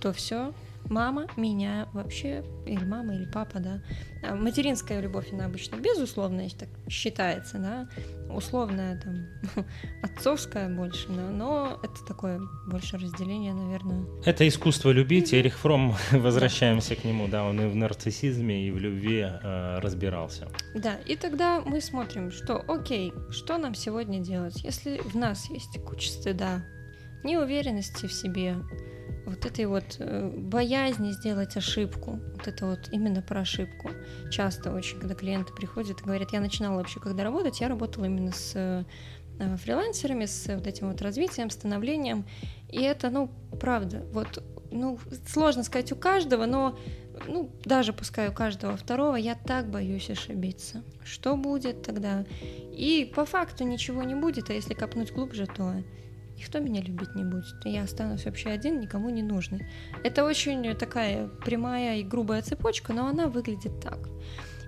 то 0.00 0.12
все, 0.12 0.52
мама 0.90 1.26
меня 1.36 1.88
вообще, 1.92 2.44
или 2.66 2.84
мама, 2.84 3.14
или 3.14 3.24
папа, 3.24 3.58
да. 3.58 3.82
А 4.22 4.34
материнская 4.34 5.00
любовь, 5.00 5.32
она 5.32 5.46
обычно 5.46 5.76
безусловная, 5.76 6.48
так 6.50 6.68
считается, 6.88 7.58
да, 7.58 7.88
условная, 8.34 9.00
там, 9.00 9.64
отцовская 10.02 10.68
больше, 10.68 11.08
да, 11.08 11.30
но 11.30 11.78
это 11.82 12.04
такое 12.06 12.40
больше 12.66 12.98
разделение, 12.98 13.54
наверное. 13.54 14.06
Это 14.24 14.46
искусство 14.46 14.90
любить, 14.90 15.32
Эрих 15.32 15.58
Фром, 15.58 15.94
возвращаемся 16.12 16.94
к 16.96 17.04
нему, 17.04 17.28
да, 17.28 17.44
он 17.44 17.60
и 17.60 17.66
в 17.66 17.76
нарциссизме, 17.76 18.66
и 18.66 18.70
в 18.70 18.78
любви 18.78 19.20
э, 19.20 19.78
разбирался. 19.80 20.48
Да, 20.74 20.94
и 21.06 21.16
тогда 21.16 21.60
мы 21.60 21.80
смотрим, 21.80 22.30
что, 22.30 22.64
окей, 22.68 23.12
что 23.30 23.58
нам 23.58 23.74
сегодня 23.74 24.20
делать, 24.20 24.62
если 24.64 24.98
в 24.98 25.14
нас 25.14 25.48
есть 25.50 25.82
куча 25.84 26.10
стыда, 26.10 26.64
неуверенности 27.24 28.06
в 28.06 28.12
себе, 28.12 28.56
вот 29.28 29.44
этой 29.46 29.66
вот 29.66 29.96
э, 29.98 30.30
боязни 30.34 31.12
сделать 31.12 31.56
ошибку, 31.56 32.20
вот 32.34 32.48
это 32.48 32.66
вот 32.66 32.88
именно 32.92 33.22
про 33.22 33.40
ошибку. 33.40 33.90
Часто 34.30 34.72
очень, 34.72 34.98
когда 34.98 35.14
клиенты 35.14 35.52
приходят 35.52 36.00
и 36.00 36.04
говорят, 36.04 36.32
я 36.32 36.40
начинала 36.40 36.76
вообще, 36.76 37.00
когда 37.00 37.24
работать, 37.24 37.60
я 37.60 37.68
работала 37.68 38.06
именно 38.06 38.32
с 38.32 38.52
э, 38.54 38.84
фрилансерами, 39.56 40.26
с 40.26 40.52
вот 40.54 40.66
этим 40.66 40.88
вот 40.88 41.02
развитием, 41.02 41.50
становлением, 41.50 42.24
и 42.68 42.82
это, 42.82 43.10
ну, 43.10 43.30
правда, 43.60 44.04
вот, 44.12 44.42
ну, 44.70 44.98
сложно 45.26 45.62
сказать 45.62 45.92
у 45.92 45.96
каждого, 45.96 46.46
но 46.46 46.78
ну, 47.26 47.50
даже 47.64 47.92
пускай 47.92 48.28
у 48.28 48.32
каждого 48.32 48.76
второго, 48.76 49.16
я 49.16 49.34
так 49.34 49.70
боюсь 49.70 50.10
ошибиться. 50.10 50.82
Что 51.04 51.36
будет 51.36 51.82
тогда? 51.82 52.24
И 52.72 53.10
по 53.14 53.24
факту 53.24 53.64
ничего 53.64 54.02
не 54.02 54.14
будет, 54.14 54.50
а 54.50 54.52
если 54.52 54.74
копнуть 54.74 55.12
глубже, 55.12 55.46
то 55.46 55.82
никто 56.38 56.60
меня 56.60 56.80
любить 56.80 57.14
не 57.14 57.24
будет. 57.24 57.64
Я 57.64 57.82
останусь 57.82 58.24
вообще 58.24 58.50
один, 58.50 58.80
никому 58.80 59.10
не 59.10 59.22
нужный. 59.22 59.66
Это 60.04 60.24
очень 60.24 60.74
такая 60.76 61.28
прямая 61.28 61.98
и 61.98 62.04
грубая 62.04 62.42
цепочка, 62.42 62.92
но 62.92 63.06
она 63.06 63.26
выглядит 63.26 63.80
так. 63.80 64.08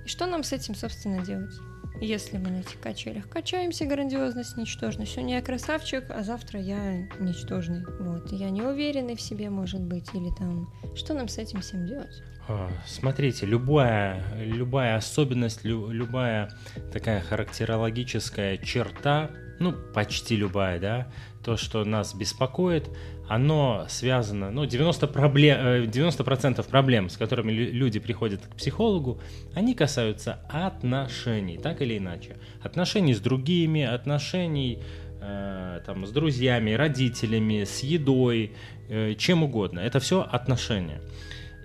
И 0.04 0.08
что 0.08 0.26
нам 0.26 0.42
с 0.42 0.52
этим, 0.52 0.74
собственно, 0.74 1.24
делать? 1.24 1.54
Если 2.00 2.38
мы 2.38 2.48
на 2.48 2.60
этих 2.60 2.80
качелях 2.80 3.28
качаемся, 3.28 3.84
грандиозность, 3.84 4.56
ничтожность. 4.56 5.12
Сегодня 5.12 5.36
я 5.36 5.42
красавчик, 5.42 6.04
а 6.08 6.22
завтра 6.22 6.58
я 6.58 7.06
ничтожный. 7.18 7.84
Вот. 8.00 8.32
Я 8.32 8.48
не 8.48 8.62
уверенный 8.62 9.16
в 9.16 9.20
себе, 9.20 9.50
может 9.50 9.82
быть, 9.82 10.08
или 10.14 10.30
там... 10.38 10.72
Что 10.94 11.12
нам 11.12 11.28
с 11.28 11.36
этим 11.36 11.60
всем 11.60 11.86
делать? 11.86 12.22
А, 12.48 12.70
смотрите, 12.86 13.44
любая, 13.44 14.24
любая 14.38 14.96
особенность, 14.96 15.62
любая 15.62 16.50
такая 16.90 17.20
характерологическая 17.20 18.56
черта, 18.56 19.30
ну, 19.60 19.74
почти 19.94 20.36
любая, 20.36 20.80
да, 20.80 21.06
то, 21.44 21.56
что 21.56 21.84
нас 21.84 22.14
беспокоит, 22.14 22.90
оно 23.28 23.86
связано, 23.88 24.50
ну, 24.50 24.64
90%, 24.64 25.06
проблем, 25.12 25.88
90 25.88 26.64
проблем, 26.64 27.08
с 27.10 27.16
которыми 27.16 27.52
люди 27.52 28.00
приходят 28.00 28.40
к 28.40 28.56
психологу, 28.56 29.20
они 29.54 29.74
касаются 29.74 30.40
отношений, 30.48 31.58
так 31.58 31.82
или 31.82 31.98
иначе. 31.98 32.38
Отношений 32.62 33.14
с 33.14 33.20
другими, 33.20 33.82
отношений 33.82 34.82
э, 35.20 35.80
там, 35.86 36.06
с 36.06 36.10
друзьями, 36.10 36.72
родителями, 36.72 37.64
с 37.64 37.80
едой, 37.80 38.52
э, 38.88 39.14
чем 39.14 39.42
угодно. 39.42 39.80
Это 39.80 40.00
все 40.00 40.22
отношения. 40.22 41.00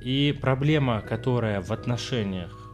И 0.03 0.38
проблема, 0.39 1.01
которая 1.01 1.62
в 1.62 1.71
отношениях 1.71 2.64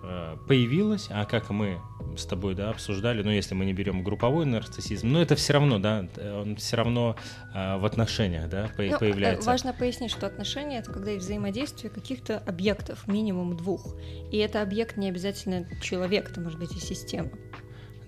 появилась, 0.48 1.08
а 1.10 1.26
как 1.26 1.50
мы 1.50 1.80
с 2.18 2.26
тобой 2.26 2.56
да, 2.56 2.70
обсуждали, 2.70 3.24
ну 3.24 3.32
если 3.32 3.54
мы 3.56 3.66
не 3.66 3.74
берем 3.74 4.04
групповой 4.04 4.46
нарциссизм, 4.46 5.08
но 5.08 5.22
это 5.22 5.36
все 5.36 5.54
равно, 5.54 5.80
да, 5.80 6.06
он 6.18 6.56
все 6.58 6.78
равно 6.78 7.16
а, 7.54 7.78
в 7.78 7.86
отношениях, 7.86 8.50
да, 8.50 8.70
по- 8.76 8.84
ну, 8.84 8.98
появляется. 8.98 9.48
Важно 9.48 9.74
пояснить, 9.74 10.12
что 10.12 10.28
отношения 10.28 10.80
это 10.80 10.92
когда 10.92 11.12
есть 11.12 11.26
взаимодействие 11.26 11.90
каких-то 11.90 12.40
объектов, 12.40 13.08
минимум 13.08 13.56
двух, 13.56 13.96
и 14.32 14.38
это 14.38 14.62
объект 14.62 14.98
не 14.98 15.10
обязательно 15.10 15.68
человек, 15.82 16.30
это 16.30 16.42
может 16.42 16.60
быть 16.60 16.76
и 16.76 16.80
система. 16.80 17.30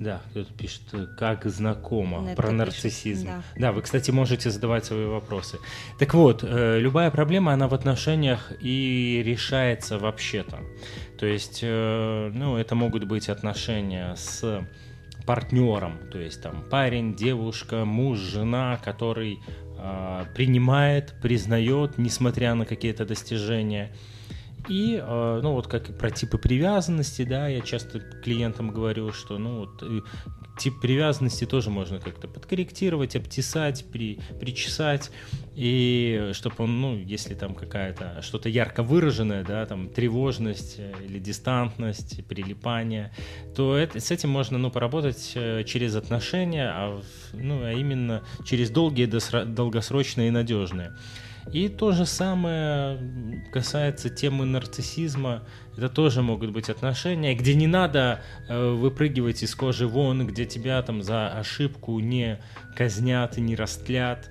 Да, 0.04 0.22
кто-то 0.32 0.52
пишет, 0.54 0.82
э, 0.92 1.08
как 1.18 1.46
знакомо 1.46 2.22
На 2.22 2.36
про 2.36 2.52
нарциссизм. 2.52 3.28
Пишет, 3.28 3.44
да. 3.56 3.62
да, 3.62 3.72
вы, 3.72 3.82
кстати, 3.82 4.12
можете 4.12 4.50
задавать 4.50 4.84
свои 4.84 5.06
вопросы. 5.06 5.60
Так 5.98 6.13
вот, 6.13 6.44
э, 6.44 6.80
любая 6.80 7.10
проблема, 7.10 7.54
она 7.54 7.70
в 7.70 7.74
отношениях 7.74 8.52
и 8.60 9.24
решается 9.26 9.98
вообще-то. 9.98 10.60
То 11.18 11.26
есть, 11.26 11.60
э, 11.63 12.32
ну, 12.34 12.58
это 12.58 12.76
могут 12.76 13.06
быть 13.06 13.30
отношения 13.30 14.13
с 14.18 14.68
партнером, 15.26 16.00
то 16.12 16.20
есть 16.20 16.42
там 16.42 16.66
парень, 16.70 17.16
девушка, 17.16 17.86
муж, 17.86 18.20
жена, 18.20 18.78
который 18.84 19.39
э, 19.78 20.26
принимает, 20.36 21.16
признает, 21.22 21.98
несмотря 21.98 22.56
на 22.56 22.66
какие-то 22.66 23.06
достижения. 23.06 23.96
И, 24.69 25.02
э, 25.02 25.39
ну, 25.43 25.54
вот 25.54 25.67
как 25.67 25.97
про 25.97 26.10
типы 26.10 26.38
привязанности, 26.38 27.23
да, 27.23 27.47
я 27.47 27.62
часто 27.62 27.99
клиентам 27.99 28.71
говорю, 28.71 29.12
что, 29.12 29.38
ну, 29.38 29.60
вот, 29.60 29.84
тип 30.58 30.80
привязанности 30.80 31.45
тоже 31.45 31.69
можно 31.69 31.99
как-то 31.99 32.28
подкорректировать, 32.28 33.15
обтесать, 33.15 33.86
при, 33.91 34.19
причесать, 34.39 35.12
и 35.56 36.30
чтобы 36.34 36.56
он, 36.60 36.82
ну, 36.82 36.97
если 36.97 37.34
там 37.34 37.56
какая-то 37.56 38.21
что-то 38.21 38.49
ярко 38.49 38.84
выраженное, 38.84 39.43
да, 39.43 39.65
там 39.65 39.89
тревожность 39.89 40.76
э, 40.78 40.93
или 41.06 41.19
дистантность, 41.19 42.26
прилипание, 42.28 43.12
то 43.56 43.76
это, 43.76 43.99
с 43.99 44.12
этим 44.12 44.30
можно, 44.30 44.58
ну, 44.58 44.69
поработать 44.69 45.32
э, 45.36 45.63
через 45.63 45.95
отношения, 45.95 46.71
а, 46.73 47.02
ну, 47.34 47.63
а 47.63 47.71
именно 47.71 48.23
через 48.45 48.69
долгие, 48.69 49.06
долгосрочные 49.45 50.28
и 50.28 50.32
надежные. 50.32 50.93
И 51.51 51.67
то 51.67 51.91
же 51.91 52.06
самое 52.06 53.41
касается 53.51 54.10
темы 54.10 54.45
нарциссизма. 54.45 55.43
Это 55.75 55.89
тоже 55.89 56.21
могут 56.21 56.51
быть 56.51 56.69
отношения, 56.69 57.36
где 57.36 57.53
не 57.56 57.67
надо 57.67 58.21
э, 58.47 58.71
выпрыгивать 58.71 59.43
из 59.43 59.53
кожи 59.56 59.88
вон, 59.88 60.25
где 60.27 60.45
тебя 60.45 60.82
там 60.82 61.03
за 61.03 61.27
ошибку 61.27 61.99
не 61.99 62.39
казнят 62.75 63.38
и 63.38 63.41
не 63.41 63.56
растлят 63.56 64.29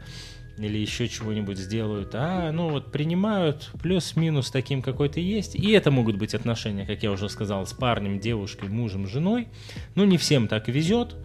или 0.58 0.78
еще 0.78 1.08
чего-нибудь 1.08 1.58
сделают, 1.58 2.14
а 2.14 2.52
ну 2.52 2.68
вот 2.68 2.92
принимают 2.92 3.70
плюс-минус 3.80 4.50
таким, 4.50 4.82
какой 4.82 5.08
ты 5.08 5.20
есть. 5.20 5.54
И 5.54 5.70
это 5.72 5.90
могут 5.90 6.16
быть 6.16 6.34
отношения, 6.34 6.86
как 6.86 7.02
я 7.02 7.10
уже 7.10 7.28
сказал, 7.28 7.66
с 7.66 7.72
парнем, 7.72 8.20
девушкой, 8.20 8.68
мужем, 8.68 9.06
женой. 9.06 9.48
Ну 9.94 10.04
не 10.04 10.18
всем 10.18 10.48
так 10.48 10.68
везет. 10.68 11.16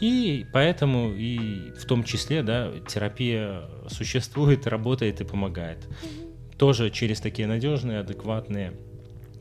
И 0.00 0.46
поэтому 0.52 1.12
и 1.12 1.72
в 1.72 1.84
том 1.86 2.04
числе, 2.04 2.42
да, 2.42 2.72
терапия 2.88 3.62
существует, 3.88 4.66
работает 4.66 5.20
и 5.20 5.24
помогает. 5.24 5.88
Тоже 6.58 6.90
через 6.90 7.20
такие 7.20 7.48
надежные, 7.48 8.00
адекватные 8.00 8.74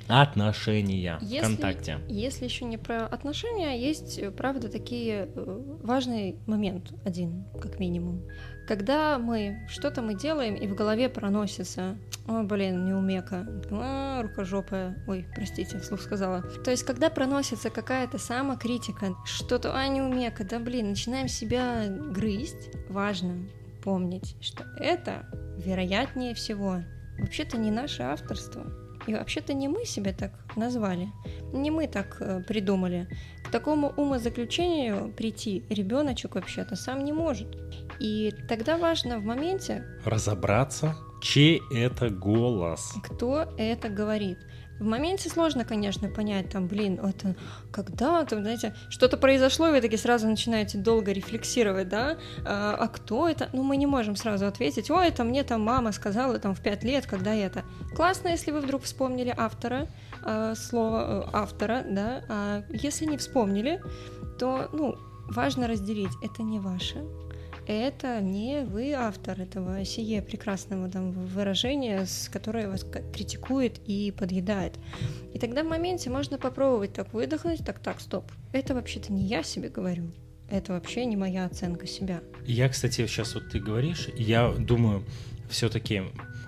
отношения 0.07 1.17
если, 1.21 1.37
ВКонтакте. 1.39 1.99
Если 2.07 2.45
еще 2.45 2.65
не 2.65 2.77
про 2.77 3.05
отношения, 3.05 3.69
а 3.69 3.73
есть, 3.73 4.19
правда, 4.35 4.69
такие 4.69 5.29
э, 5.33 5.61
важный 5.81 6.37
момент 6.45 6.93
один, 7.05 7.45
как 7.61 7.79
минимум. 7.79 8.23
Когда 8.67 9.19
мы 9.19 9.65
что-то 9.67 10.01
мы 10.01 10.15
делаем, 10.15 10.55
и 10.55 10.67
в 10.67 10.75
голове 10.75 11.09
проносится, 11.09 11.97
о, 12.27 12.43
блин, 12.43 12.85
неумека, 12.85 13.45
а, 13.71 14.21
рукожопая, 14.21 14.97
ой, 15.07 15.25
простите, 15.35 15.79
вслух 15.79 16.01
сказала. 16.01 16.41
То 16.63 16.71
есть, 16.71 16.83
когда 16.83 17.09
проносится 17.09 17.69
какая-то 17.69 18.17
самокритика, 18.17 19.15
что-то, 19.25 19.75
а, 19.75 19.87
неумека, 19.87 20.45
да, 20.45 20.59
блин, 20.59 20.89
начинаем 20.89 21.27
себя 21.27 21.87
грызть, 21.89 22.71
важно 22.89 23.49
помнить, 23.83 24.37
что 24.39 24.63
это, 24.77 25.25
вероятнее 25.57 26.33
всего, 26.33 26.77
вообще-то 27.19 27.57
не 27.57 27.71
наше 27.71 28.03
авторство. 28.03 28.65
И 29.05 29.13
вообще-то 29.13 29.53
не 29.53 29.67
мы 29.67 29.85
себя 29.85 30.13
так 30.13 30.31
назвали, 30.55 31.09
не 31.51 31.71
мы 31.71 31.87
так 31.87 32.17
э, 32.21 32.41
придумали. 32.47 33.07
К 33.43 33.51
такому 33.51 33.89
умозаключению 33.89 35.11
прийти 35.11 35.63
ребеночек 35.69 36.35
вообще-то 36.35 36.77
сам 36.77 37.03
не 37.03 37.11
может. 37.11 37.62
И 37.99 38.33
тогда 38.47 38.77
важно 38.77 39.19
в 39.19 39.23
моменте 39.23 39.85
разобраться, 40.05 40.95
чей 41.21 41.61
это 41.71 42.09
голос, 42.09 42.93
кто 43.03 43.53
это 43.57 43.89
говорит. 43.89 44.37
В 44.79 44.85
моменте 44.85 45.29
сложно, 45.29 45.65
конечно, 45.65 46.09
понять, 46.09 46.49
там, 46.49 46.67
блин, 46.67 46.99
это 47.01 47.35
когда, 47.71 48.25
там, 48.25 48.41
знаете, 48.41 48.73
что-то 48.89 49.17
произошло, 49.17 49.69
и 49.69 49.71
вы 49.71 49.81
таки 49.81 49.97
сразу 49.97 50.27
начинаете 50.27 50.77
долго 50.77 51.11
рефлексировать, 51.11 51.89
да, 51.89 52.17
а, 52.43 52.75
а 52.79 52.87
кто 52.87 53.29
это? 53.29 53.49
Ну, 53.53 53.63
мы 53.63 53.77
не 53.77 53.85
можем 53.85 54.15
сразу 54.15 54.47
ответить, 54.47 54.89
ой, 54.89 55.07
это 55.07 55.23
мне 55.23 55.43
там 55.43 55.61
мама 55.61 55.91
сказала 55.91 56.39
там 56.39 56.55
в 56.55 56.61
пять 56.61 56.83
лет, 56.83 57.05
когда 57.05 57.33
это. 57.33 57.63
Классно, 57.95 58.29
если 58.29 58.51
вы 58.51 58.61
вдруг 58.61 58.83
вспомнили 58.83 59.33
автора, 59.35 59.87
э, 60.25 60.53
слова 60.55 61.27
э, 61.27 61.29
автора, 61.31 61.83
да, 61.87 62.23
а 62.27 62.63
если 62.69 63.05
не 63.05 63.17
вспомнили, 63.17 63.81
то, 64.39 64.69
ну, 64.73 64.95
важно 65.29 65.67
разделить, 65.67 66.11
это 66.21 66.43
не 66.43 66.59
ваше, 66.59 67.03
это 67.67 68.21
не 68.21 68.63
вы 68.63 68.93
автор 68.93 69.39
этого 69.39 69.83
сие 69.85 70.21
прекрасного 70.21 70.89
там 70.89 71.11
выражения, 71.11 72.05
с 72.05 72.29
которое 72.29 72.67
вас 72.67 72.85
критикует 73.13 73.79
и 73.85 74.11
подъедает. 74.11 74.77
И 75.33 75.39
тогда 75.39 75.63
в 75.63 75.67
моменте 75.67 76.09
можно 76.09 76.37
попробовать 76.37 76.93
так 76.93 77.13
выдохнуть, 77.13 77.65
так, 77.65 77.79
так, 77.79 77.99
стоп, 77.99 78.25
это 78.51 78.73
вообще-то 78.73 79.11
не 79.13 79.23
я 79.23 79.43
себе 79.43 79.69
говорю, 79.69 80.11
это 80.49 80.73
вообще 80.73 81.05
не 81.05 81.15
моя 81.15 81.45
оценка 81.45 81.87
себя. 81.87 82.21
Я, 82.45 82.69
кстати, 82.69 83.05
сейчас 83.07 83.35
вот 83.35 83.49
ты 83.49 83.59
говоришь, 83.59 84.09
я 84.15 84.51
думаю, 84.51 85.03
все-таки 85.49 86.03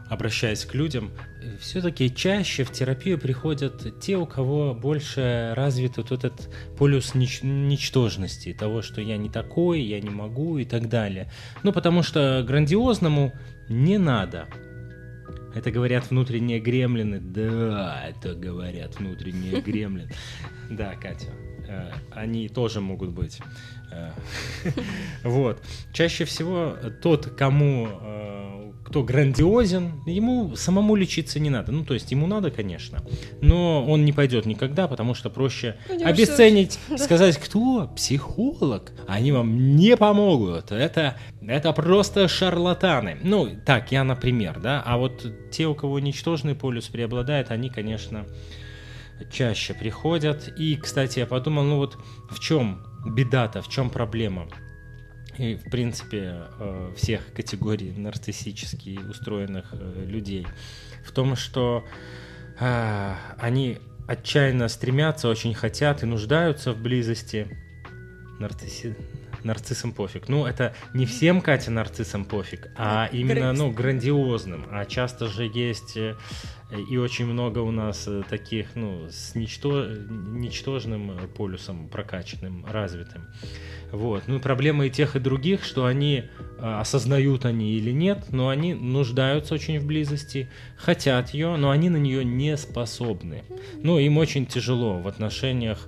обращаясь 0.09 0.65
к 0.65 0.73
людям, 0.73 1.11
все-таки 1.59 2.13
чаще 2.13 2.63
в 2.63 2.71
терапию 2.71 3.17
приходят 3.17 3.99
те, 3.99 4.17
у 4.17 4.25
кого 4.25 4.73
больше 4.73 5.53
развит 5.55 5.97
вот 5.97 6.11
этот 6.11 6.53
полюс 6.77 7.15
нич- 7.15 7.45
ничтожности, 7.45 8.53
того, 8.53 8.81
что 8.81 9.01
я 9.01 9.17
не 9.17 9.29
такой, 9.29 9.81
я 9.81 9.99
не 9.99 10.09
могу 10.09 10.57
и 10.57 10.65
так 10.65 10.89
далее. 10.89 11.31
Ну, 11.63 11.71
потому 11.71 12.03
что 12.03 12.43
грандиозному 12.47 13.33
не 13.69 13.97
надо. 13.97 14.47
Это 15.55 15.71
говорят 15.71 16.09
внутренние 16.09 16.59
гремлины. 16.59 17.19
Да, 17.19 18.03
это 18.09 18.35
говорят 18.35 18.99
внутренние 18.99 19.61
гремлины. 19.61 20.11
Да, 20.69 20.93
Катя, 20.95 21.31
они 22.11 22.49
тоже 22.49 22.81
могут 22.81 23.09
быть. 23.09 23.39
Э, 23.91 24.11
вот. 25.23 25.61
Чаще 25.93 26.25
всего 26.25 26.75
тот, 27.01 27.27
кому 27.27 27.87
э, 27.89 28.71
кто 28.85 29.03
грандиозен, 29.03 30.03
ему 30.05 30.55
самому 30.55 30.95
лечиться 30.95 31.39
не 31.39 31.49
надо. 31.49 31.71
Ну, 31.71 31.83
то 31.83 31.93
есть 31.93 32.11
ему 32.11 32.27
надо, 32.27 32.51
конечно, 32.51 33.03
но 33.41 33.83
он 33.83 34.05
не 34.05 34.13
пойдет 34.13 34.45
никогда, 34.45 34.87
потому 34.87 35.15
что 35.15 35.29
проще 35.29 35.75
ну, 35.89 36.05
обесценить, 36.05 36.79
сказать, 36.97 37.37
кто 37.37 37.91
психолог, 37.95 38.91
они 39.07 39.31
вам 39.31 39.75
не 39.75 39.97
помогут. 39.97 40.71
Это, 40.71 41.17
это 41.41 41.73
просто 41.73 42.27
шарлатаны. 42.27 43.17
Ну, 43.23 43.49
так, 43.65 43.91
я, 43.91 44.03
например, 44.03 44.59
да, 44.61 44.83
а 44.85 44.97
вот 44.97 45.25
те, 45.51 45.65
у 45.65 45.73
кого 45.73 45.99
ничтожный 45.99 46.53
полюс 46.53 46.87
преобладает, 46.87 47.49
они, 47.49 47.69
конечно, 47.69 48.25
чаще 49.31 49.73
приходят. 49.73 50.47
И, 50.57 50.75
кстати, 50.77 51.19
я 51.19 51.25
подумал, 51.25 51.63
ну 51.63 51.77
вот 51.77 51.97
в 52.29 52.39
чем 52.39 52.85
беда-то, 53.05 53.61
в 53.61 53.69
чем 53.69 53.89
проблема? 53.89 54.47
и, 55.37 55.55
в 55.55 55.69
принципе, 55.69 56.47
э, 56.59 56.93
всех 56.95 57.33
категорий 57.33 57.91
нарциссически 57.91 58.99
устроенных 59.09 59.65
э, 59.73 60.05
людей, 60.05 60.47
в 61.05 61.11
том, 61.11 61.35
что 61.35 61.85
э, 62.59 63.13
они 63.37 63.79
отчаянно 64.07 64.67
стремятся, 64.67 65.29
очень 65.29 65.53
хотят 65.53 66.03
и 66.03 66.05
нуждаются 66.05 66.73
в 66.73 66.81
близости. 66.81 67.47
Нарцисси... 68.39 68.95
Нарциссам 69.45 69.93
пофиг. 69.93 70.27
Ну, 70.27 70.45
это 70.45 70.75
не 70.93 71.05
всем, 71.05 71.39
Катя, 71.39 71.71
нарциссам 71.71 72.25
пофиг, 72.25 72.67
а 72.75 73.07
именно, 73.11 73.53
ну, 73.53 73.71
грандиозным. 73.71 74.65
А 74.71 74.85
часто 74.85 75.27
же 75.27 75.45
есть 75.45 75.97
и 76.89 76.97
очень 76.97 77.25
много 77.25 77.59
у 77.59 77.71
нас 77.71 78.09
таких, 78.29 78.75
ну, 78.75 79.07
с 79.09 79.35
ничто... 79.35 79.85
ничтожным 79.85 81.29
полюсом 81.37 81.87
прокачанным, 81.89 82.65
развитым. 82.65 83.27
Вот. 83.91 84.23
Ну, 84.27 84.39
проблема 84.39 84.87
и 84.87 84.89
тех, 84.89 85.15
и 85.15 85.19
других, 85.19 85.63
что 85.63 85.85
они 85.85 86.23
э, 86.57 86.79
осознают 86.79 87.45
они 87.45 87.73
или 87.73 87.91
нет, 87.91 88.25
но 88.29 88.49
они 88.49 88.73
нуждаются 88.73 89.53
очень 89.53 89.79
в 89.79 89.85
близости, 89.85 90.49
хотят 90.75 91.33
ее, 91.33 91.55
но 91.55 91.69
они 91.69 91.89
на 91.89 91.97
нее 91.97 92.25
не 92.25 92.57
способны. 92.57 93.43
Ну, 93.81 93.99
им 93.99 94.17
очень 94.17 94.45
тяжело 94.47 94.99
в 94.99 95.07
отношениях 95.07 95.87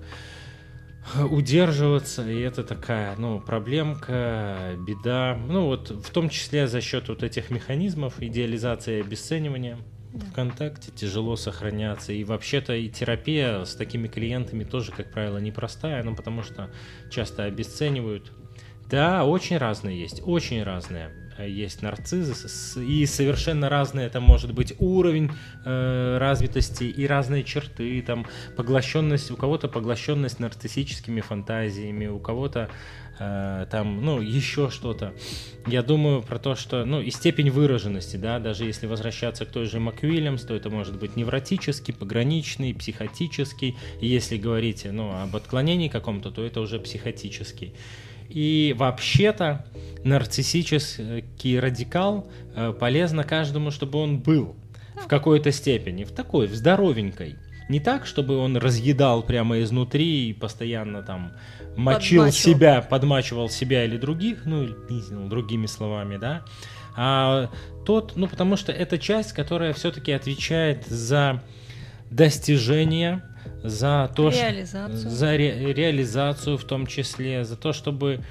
удерживаться, 1.30 2.30
и 2.30 2.40
это 2.40 2.64
такая, 2.64 3.16
ну, 3.18 3.40
проблемка, 3.40 4.78
беда, 4.80 5.38
ну, 5.48 5.66
вот 5.66 5.90
в 5.90 6.10
том 6.12 6.30
числе 6.30 6.68
за 6.68 6.82
счет 6.82 7.10
вот 7.10 7.24
этих 7.24 7.50
механизмов 7.50 8.22
идеализации 8.22 8.98
и 8.98 9.02
обесценивания, 9.02 9.78
ВКонтакте 10.32 10.92
тяжело 10.92 11.36
сохраняться. 11.36 12.14
И 12.14 12.24
вообще-то 12.24 12.74
и 12.74 12.90
терапия 12.90 13.64
с 13.66 13.76
такими 13.76 14.08
клиентами 14.08 14.64
тоже, 14.64 14.92
как 14.92 15.12
правило, 15.12 15.38
непростая, 15.38 16.04
ну 16.04 16.16
потому 16.16 16.44
что 16.44 16.70
часто 17.12 17.44
обесценивают. 17.44 18.32
Да, 18.90 19.26
очень 19.26 19.58
разные 19.58 20.00
есть, 20.00 20.22
очень 20.26 20.64
разные. 20.64 21.12
Есть 21.40 21.84
нарцизы, 21.84 22.34
и 22.84 23.06
совершенно 23.06 23.70
разные 23.70 24.08
это 24.08 24.20
может 24.20 24.56
быть 24.56 24.74
уровень 24.80 25.30
э, 25.66 26.18
развитости 26.18 26.86
и 26.86 27.06
разные 27.06 27.44
черты, 27.44 28.02
там 28.02 28.26
поглощенность, 28.56 29.30
у 29.30 29.36
кого-то 29.36 29.68
поглощенность 29.68 30.40
нарциссическими 30.40 31.22
фантазиями, 31.22 32.08
у 32.08 32.18
кого-то 32.18 32.72
Э, 33.20 33.66
там, 33.72 34.04
ну, 34.04 34.22
еще 34.22 34.70
что-то. 34.70 35.14
Я 35.66 35.82
думаю 35.82 36.22
про 36.22 36.38
то, 36.38 36.56
что, 36.56 36.86
ну, 36.86 37.02
и 37.02 37.10
степень 37.10 37.50
выраженности, 37.50 38.18
да, 38.18 38.40
даже 38.40 38.66
если 38.66 38.86
возвращаться 38.86 39.46
к 39.46 39.50
той 39.50 39.66
же 39.66 39.80
МакВильямс, 39.80 40.44
то 40.44 40.54
это 40.56 40.70
может 40.70 40.98
быть 41.00 41.16
невротический, 41.16 41.94
пограничный, 41.94 42.74
психотический. 42.74 43.76
Если 44.02 44.38
говорить, 44.38 44.86
ну, 44.90 45.12
об 45.12 45.36
отклонении 45.36 45.88
каком-то, 45.88 46.32
то 46.32 46.46
это 46.46 46.62
уже 46.62 46.80
психотический. 46.80 47.74
И 48.30 48.76
вообще-то 48.78 49.66
нарциссический 50.04 51.60
радикал 51.60 52.28
э, 52.56 52.74
полезно 52.78 53.24
каждому, 53.24 53.72
чтобы 53.72 54.00
он 54.00 54.20
был 54.20 54.56
в 54.96 55.08
какой-то 55.08 55.52
степени, 55.52 56.04
в 56.04 56.12
такой, 56.12 56.48
в 56.48 56.56
здоровенькой. 56.56 57.36
Не 57.70 57.80
так, 57.80 58.06
чтобы 58.06 58.38
он 58.38 58.58
разъедал 58.58 59.24
прямо 59.24 59.62
изнутри 59.62 60.30
и 60.30 60.34
постоянно 60.34 61.04
там 61.04 61.34
мочил 61.76 62.24
подмачивал. 62.24 62.54
себя, 62.54 62.82
подмачивал 62.82 63.50
себя 63.50 63.84
или 63.84 63.98
других, 63.98 64.46
ну, 64.46 64.64
или 64.64 65.28
другими 65.28 65.66
словами, 65.66 66.18
да, 66.18 66.44
а 66.96 67.52
тот, 67.86 68.14
ну, 68.16 68.28
потому 68.28 68.58
что 68.58 68.72
это 68.72 68.98
часть, 68.98 69.34
которая 69.34 69.74
все-таки 69.74 70.12
отвечает 70.12 70.88
за 70.88 71.44
достижение, 72.10 73.22
за 73.70 74.12
то, 74.16 74.30
реализацию. 74.30 75.00
Что, 75.00 75.10
за 75.10 75.38
ре, 75.38 75.74
реализацию 75.74 76.58
в 76.58 76.64
том 76.64 76.88
числе, 76.88 77.46
за 77.46 77.56
то, 77.56 77.74
чтобы 77.74 78.24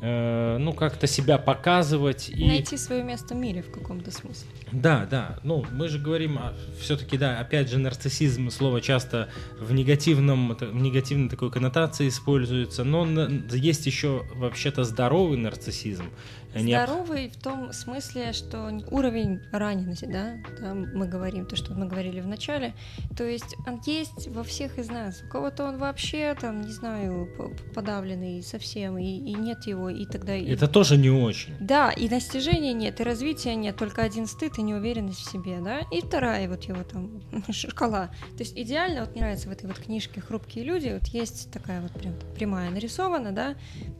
Э, 0.00 0.58
ну, 0.58 0.74
как-то 0.74 1.06
себя 1.06 1.38
показывать. 1.38 2.28
И... 2.28 2.46
Найти 2.46 2.76
свое 2.76 3.02
место 3.02 3.34
в 3.34 3.38
мире 3.38 3.62
в 3.62 3.70
каком-то 3.70 4.10
смысле. 4.10 4.48
Да, 4.72 5.06
да. 5.10 5.38
Ну, 5.42 5.64
мы 5.72 5.88
же 5.88 5.98
говорим, 5.98 6.38
все-таки, 6.78 7.16
да, 7.16 7.40
опять 7.40 7.70
же, 7.70 7.78
нарциссизм, 7.78 8.50
слово 8.50 8.82
часто 8.82 9.28
в 9.58 9.72
негативном, 9.72 10.54
в 10.54 10.74
негативной 10.74 11.30
такой 11.30 11.50
коннотации 11.50 12.08
используется, 12.08 12.84
но 12.84 13.06
есть 13.52 13.86
еще 13.86 14.26
вообще-то 14.34 14.84
здоровый 14.84 15.38
нарциссизм. 15.38 16.10
Здоровый 16.54 17.28
в 17.28 17.36
том 17.36 17.72
смысле, 17.72 18.32
что 18.32 18.70
уровень 18.90 19.40
ранености, 19.52 20.06
да, 20.06 20.36
там 20.58 20.86
мы 20.94 21.06
говорим 21.06 21.44
то, 21.46 21.54
что 21.54 21.74
мы 21.74 21.86
говорили 21.86 22.20
в 22.20 22.26
начале, 22.26 22.74
то 23.16 23.24
есть 23.24 23.56
он 23.66 23.80
есть 23.84 24.28
во 24.28 24.42
всех 24.42 24.78
из 24.78 24.88
нас. 24.88 25.22
У 25.22 25.28
кого-то 25.28 25.64
он 25.64 25.76
вообще 25.76 26.34
там, 26.40 26.62
не 26.62 26.72
знаю, 26.72 27.28
подавленный 27.74 28.42
совсем, 28.42 28.96
и, 28.96 29.04
и 29.04 29.34
нет 29.34 29.66
его, 29.66 29.85
и 29.88 30.06
тогда... 30.06 30.34
Это 30.34 30.68
тоже 30.68 30.96
не 30.96 31.10
очень. 31.10 31.54
Да, 31.60 31.90
и 31.90 32.08
достижения 32.08 32.72
нет, 32.72 33.00
и 33.00 33.04
развития 33.04 33.54
нет, 33.54 33.76
только 33.76 34.02
один 34.02 34.26
стыд 34.26 34.58
и 34.58 34.62
неуверенность 34.62 35.20
в 35.20 35.30
себе, 35.30 35.58
да, 35.60 35.80
и 35.90 36.00
вторая 36.00 36.48
вот 36.48 36.64
его 36.64 36.82
там 36.82 37.22
шкала. 37.50 38.08
То 38.36 38.42
есть 38.42 38.56
идеально, 38.56 39.00
вот 39.00 39.12
мне 39.12 39.22
нравится 39.22 39.48
в 39.48 39.52
этой 39.52 39.66
вот 39.66 39.78
книжке 39.78 40.20
«Хрупкие 40.20 40.64
люди», 40.64 40.90
вот 40.92 41.08
есть 41.08 41.50
такая 41.50 41.80
вот 41.80 41.92
прям 41.92 42.14
прямая 42.34 42.70
нарисована, 42.70 43.32
да, 43.32 43.56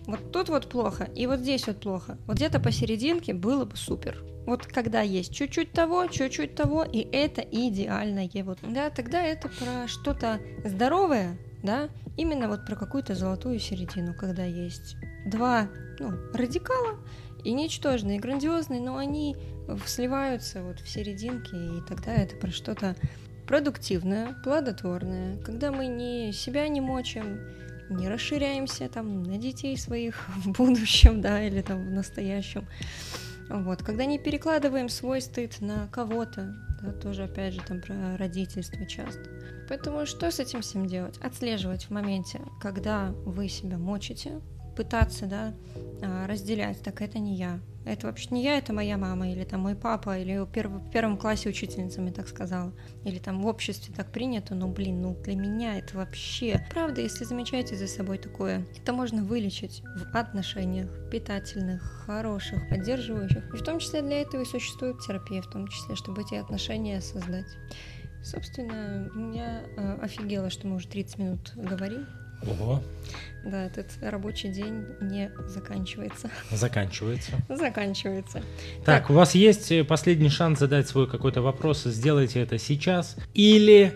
вот 0.07 0.33
тут 0.33 0.49
вот 0.49 0.69
плохо, 0.69 1.09
и 1.15 1.27
вот 1.27 1.41
здесь 1.41 1.67
вот 1.67 1.81
плохо. 1.81 2.19
Вот 2.27 2.37
где-то 2.37 2.61
посерединке 2.61 3.35
было 3.35 3.65
бы 3.65 3.77
супер. 3.77 4.23
Вот 4.47 4.65
когда 4.65 5.01
есть 5.01 5.35
чуть-чуть 5.35 5.73
того, 5.73 6.07
чуть-чуть 6.07 6.55
того, 6.55 6.85
и 6.85 7.01
это 7.01 7.41
идеальное. 7.41 8.31
Вот, 8.45 8.59
да, 8.63 8.91
тогда 8.91 9.21
это 9.21 9.49
про 9.49 9.89
что-то 9.89 10.41
здоровое, 10.65 11.37
да, 11.65 11.89
именно 12.17 12.49
вот 12.49 12.65
про 12.65 12.77
какую-то 12.77 13.15
золотую 13.15 13.59
середину, 13.59 14.15
когда 14.15 14.45
есть 14.45 14.97
два 15.27 15.69
ну, 15.99 16.13
радикала 16.33 16.99
и 17.45 17.53
ничтожные, 17.53 18.17
и 18.17 18.21
грандиозные, 18.21 18.81
но 18.81 18.97
они 18.97 19.37
сливаются 19.87 20.63
вот 20.63 20.81
в 20.81 20.89
серединке, 20.89 21.57
и 21.57 21.81
тогда 21.89 22.15
это 22.15 22.37
про 22.37 22.51
что-то 22.51 22.97
продуктивное, 23.47 24.35
плодотворное, 24.43 25.39
когда 25.43 25.71
мы 25.71 25.87
не 25.87 26.33
себя 26.33 26.69
не 26.69 26.81
мочим, 26.81 27.41
не 27.89 28.09
расширяемся 28.09 28.89
там 28.89 29.23
на 29.23 29.39
детей 29.39 29.77
своих 29.77 30.29
в 30.45 30.51
будущем, 30.53 31.21
да, 31.21 31.43
или 31.43 31.63
там 31.63 31.87
в 31.87 31.91
настоящем. 31.91 32.67
Вот, 33.49 33.83
когда 33.83 34.07
не 34.07 34.19
перекладываем 34.19 34.89
свой 34.89 35.21
стыд 35.21 35.61
на 35.61 35.87
кого-то, 35.89 36.57
да, 36.83 36.93
тоже 36.93 37.25
опять 37.25 37.55
же 37.55 37.61
там 37.61 37.81
про 37.81 38.17
родительство 38.17 38.85
часто. 38.87 39.31
Поэтому 39.69 40.05
что 40.05 40.31
с 40.31 40.41
этим 40.41 40.63
всем 40.63 40.87
делать? 40.87 41.19
Отслеживать 41.19 41.85
в 41.85 41.91
моменте, 41.91 42.41
когда 42.61 43.13
вы 43.25 43.49
себя 43.49 43.79
мочите, 43.79 44.41
пытаться, 44.77 45.27
да, 45.27 45.55
а, 46.03 46.27
разделять, 46.27 46.81
так 46.83 47.01
это 47.03 47.19
не 47.19 47.35
я, 47.37 47.61
это 47.87 48.09
вообще 48.09 48.29
не 48.33 48.43
я, 48.43 48.59
это 48.59 48.73
моя 48.73 48.97
мама, 48.97 49.31
или 49.31 49.45
там 49.45 49.61
мой 49.61 49.77
папа, 49.77 50.19
или 50.19 50.39
в, 50.39 50.47
перв, 50.47 50.73
в 50.73 50.91
первом 50.91 51.17
классе 51.17 51.49
учительница 51.49 52.01
мне 52.01 52.13
так 52.13 52.27
сказала, 52.29 52.73
или 53.05 53.19
там 53.19 53.41
в 53.41 53.47
обществе 53.47 53.95
так 53.95 54.11
принято, 54.11 54.57
но, 54.57 54.67
блин, 54.67 55.01
ну 55.01 55.17
для 55.23 55.37
меня 55.37 55.79
это 55.79 55.97
вообще... 55.97 56.67
Правда, 56.71 57.01
если 57.01 57.25
замечаете 57.25 57.77
за 57.77 57.87
собой 57.87 58.19
такое, 58.19 58.67
это 58.77 58.93
можно 58.93 59.23
вылечить 59.23 59.83
в 59.97 60.17
отношениях 60.17 60.89
питательных, 61.11 61.83
хороших, 62.07 62.69
поддерживающих. 62.69 63.55
И 63.55 63.57
в 63.57 63.63
том 63.63 63.79
числе 63.79 64.03
для 64.03 64.21
этого 64.21 64.43
и 64.43 64.47
существует 64.47 64.99
терапия, 65.01 65.41
в 65.41 65.51
том 65.51 65.69
числе, 65.69 65.95
чтобы 65.95 66.23
эти 66.23 66.35
отношения 66.35 67.01
создать. 67.01 67.47
Собственно, 68.25 69.09
я 69.33 69.63
э, 69.77 69.99
офигела, 70.03 70.51
что 70.51 70.67
мы 70.67 70.77
уже 70.77 70.89
30 70.89 71.19
минут 71.19 71.53
говорим. 71.55 72.07
Ого. 72.43 72.83
Да, 73.47 73.65
этот 73.65 73.87
рабочий 74.01 74.49
день 74.49 74.85
не 75.01 75.31
заканчивается. 75.47 76.31
Заканчивается. 76.51 77.31
Заканчивается. 77.49 78.43
Так, 78.85 79.03
так, 79.03 79.11
у 79.11 79.13
вас 79.13 79.37
есть 79.37 79.71
э, 79.71 79.85
последний 79.85 80.31
шанс 80.31 80.59
задать 80.59 80.89
свой 80.89 81.09
какой-то 81.09 81.43
вопрос. 81.43 81.85
Сделайте 81.85 82.41
это 82.41 82.59
сейчас. 82.59 83.17
Или 83.35 83.95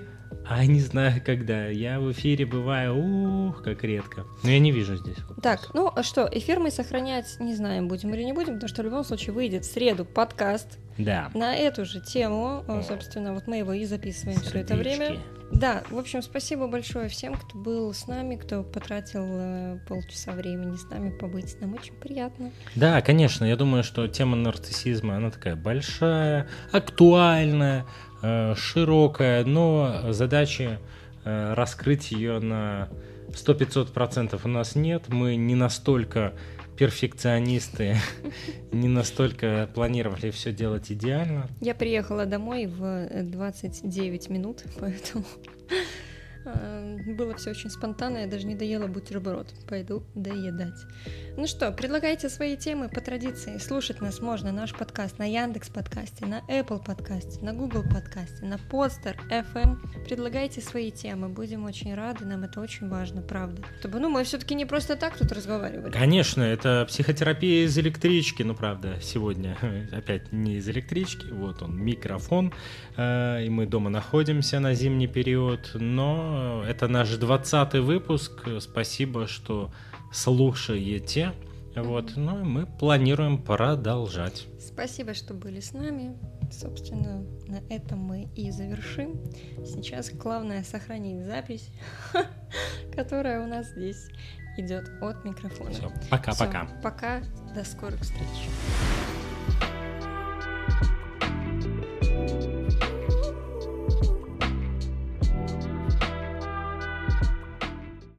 а 0.50 0.66
не 0.66 0.80
знаю 0.80 1.22
когда. 1.24 1.68
Я 1.68 2.00
в 2.00 2.10
эфире 2.10 2.44
бываю, 2.44 2.96
ух, 2.96 3.62
как 3.62 3.84
редко. 3.84 4.26
Но 4.42 4.50
я 4.50 4.58
не 4.58 4.72
вижу 4.72 4.96
здесь. 4.96 5.16
Вопроса. 5.18 5.40
Так, 5.40 5.74
ну 5.74 5.92
а 5.94 6.02
что, 6.02 6.28
эфир 6.30 6.58
мы 6.58 6.72
сохранять 6.72 7.36
не 7.38 7.54
знаем, 7.54 7.86
будем 7.86 8.12
или 8.14 8.24
не 8.24 8.32
будем, 8.32 8.54
потому 8.54 8.68
что 8.68 8.82
в 8.82 8.84
любом 8.84 9.04
случае 9.04 9.32
выйдет 9.32 9.64
в 9.64 9.72
среду 9.72 10.04
подкаст. 10.04 10.78
Да. 10.98 11.30
На 11.34 11.54
эту 11.54 11.84
же 11.84 12.00
тему, 12.00 12.64
О. 12.66 12.82
собственно, 12.82 13.32
вот 13.32 13.46
мы 13.46 13.58
его 13.58 13.72
и 13.72 13.84
записываем 13.84 14.40
все 14.40 14.58
это 14.58 14.74
время. 14.74 15.20
Да, 15.52 15.82
в 15.90 15.98
общем, 15.98 16.22
спасибо 16.22 16.68
большое 16.68 17.08
всем, 17.08 17.34
кто 17.34 17.58
был 17.58 17.92
с 17.92 18.06
нами, 18.06 18.36
кто 18.36 18.62
потратил 18.62 19.24
э, 19.24 19.78
полчаса 19.88 20.32
времени 20.32 20.76
с 20.76 20.88
нами 20.88 21.10
побыть. 21.10 21.60
Нам 21.60 21.74
очень 21.74 21.94
приятно. 21.94 22.52
Да, 22.76 23.00
конечно, 23.02 23.44
я 23.44 23.56
думаю, 23.56 23.82
что 23.82 24.06
тема 24.06 24.36
нарциссизма, 24.36 25.16
она 25.16 25.30
такая 25.30 25.56
большая, 25.56 26.48
актуальная, 26.70 27.80
э, 27.80 28.09
широкая, 28.56 29.44
но 29.44 30.12
задачи 30.12 30.78
э, 31.24 31.54
раскрыть 31.54 32.10
ее 32.12 32.38
на 32.38 32.88
100-500% 33.28 34.40
у 34.42 34.48
нас 34.48 34.74
нет. 34.74 35.04
Мы 35.08 35.36
не 35.36 35.54
настолько 35.54 36.34
перфекционисты 36.76 37.96
не 38.72 38.88
настолько 38.88 39.68
планировали 39.74 40.30
все 40.30 40.52
делать 40.52 40.90
идеально. 40.90 41.46
Я 41.60 41.74
приехала 41.74 42.24
домой 42.24 42.66
в 42.66 43.08
29 43.22 44.30
минут, 44.30 44.64
поэтому 44.80 45.24
было 46.44 47.34
все 47.36 47.50
очень 47.50 47.70
спонтанно, 47.70 48.18
я 48.18 48.26
даже 48.26 48.46
не 48.46 48.54
доела 48.54 48.86
бутерброд. 48.86 49.48
Пойду 49.68 50.02
доедать. 50.14 50.86
Ну 51.36 51.46
что, 51.46 51.70
предлагайте 51.72 52.28
свои 52.28 52.56
темы 52.56 52.88
по 52.88 53.00
традиции. 53.00 53.58
Слушать 53.58 54.00
нас 54.00 54.20
можно, 54.20 54.52
наш 54.52 54.74
подкаст 54.74 55.18
на 55.18 55.24
Яндекс 55.24 55.68
подкасте, 55.68 56.26
на 56.26 56.40
Apple 56.48 56.84
подкасте, 56.84 57.44
на 57.44 57.52
Google 57.52 57.82
подкасте, 57.82 58.44
на 58.44 58.54
Podster 58.54 59.16
FM. 59.30 60.04
Предлагайте 60.04 60.60
свои 60.60 60.90
темы, 60.90 61.28
будем 61.28 61.64
очень 61.64 61.94
рады, 61.94 62.24
нам 62.24 62.44
это 62.44 62.60
очень 62.60 62.88
важно, 62.88 63.22
правда. 63.22 63.62
Чтобы, 63.78 64.00
ну, 64.00 64.08
мы 64.08 64.24
все-таки 64.24 64.54
не 64.54 64.64
просто 64.64 64.96
так 64.96 65.16
тут 65.16 65.32
разговаривали. 65.32 65.92
Конечно, 65.92 66.42
это 66.42 66.84
психотерапия 66.88 67.66
из 67.66 67.78
электрички, 67.78 68.42
ну, 68.42 68.54
правда, 68.54 68.96
сегодня 69.02 69.56
опять 69.92 70.32
не 70.32 70.56
из 70.56 70.68
электрички, 70.68 71.26
вот 71.30 71.62
он, 71.62 71.76
микрофон, 71.76 72.52
э, 72.96 73.44
и 73.44 73.50
мы 73.50 73.66
дома 73.66 73.90
находимся 73.90 74.60
на 74.60 74.74
зимний 74.74 75.06
период, 75.06 75.70
но 75.74 76.29
это 76.66 76.88
наш 76.88 77.10
20 77.10 77.74
выпуск. 77.74 78.48
Спасибо, 78.60 79.26
что 79.26 79.70
слушаете. 80.12 81.32
Вот, 81.76 82.16
ну 82.16 82.40
и 82.40 82.42
мы 82.42 82.66
планируем 82.66 83.42
продолжать. 83.42 84.46
Спасибо, 84.58 85.14
что 85.14 85.34
были 85.34 85.60
с 85.60 85.72
нами. 85.72 86.16
Собственно, 86.50 87.24
на 87.46 87.60
этом 87.72 88.00
мы 88.00 88.28
и 88.34 88.50
завершим. 88.50 89.20
Сейчас 89.64 90.10
главное 90.10 90.64
сохранить 90.64 91.24
запись, 91.24 91.68
которая 92.94 93.42
у 93.42 93.46
нас 93.46 93.68
здесь 93.70 94.08
идет 94.56 94.90
от 95.00 95.24
микрофона. 95.24 95.72
Пока-пока. 96.10 96.68
Пока, 96.82 97.22
до 97.54 97.64
скорых 97.64 98.00
встреч. 98.00 98.48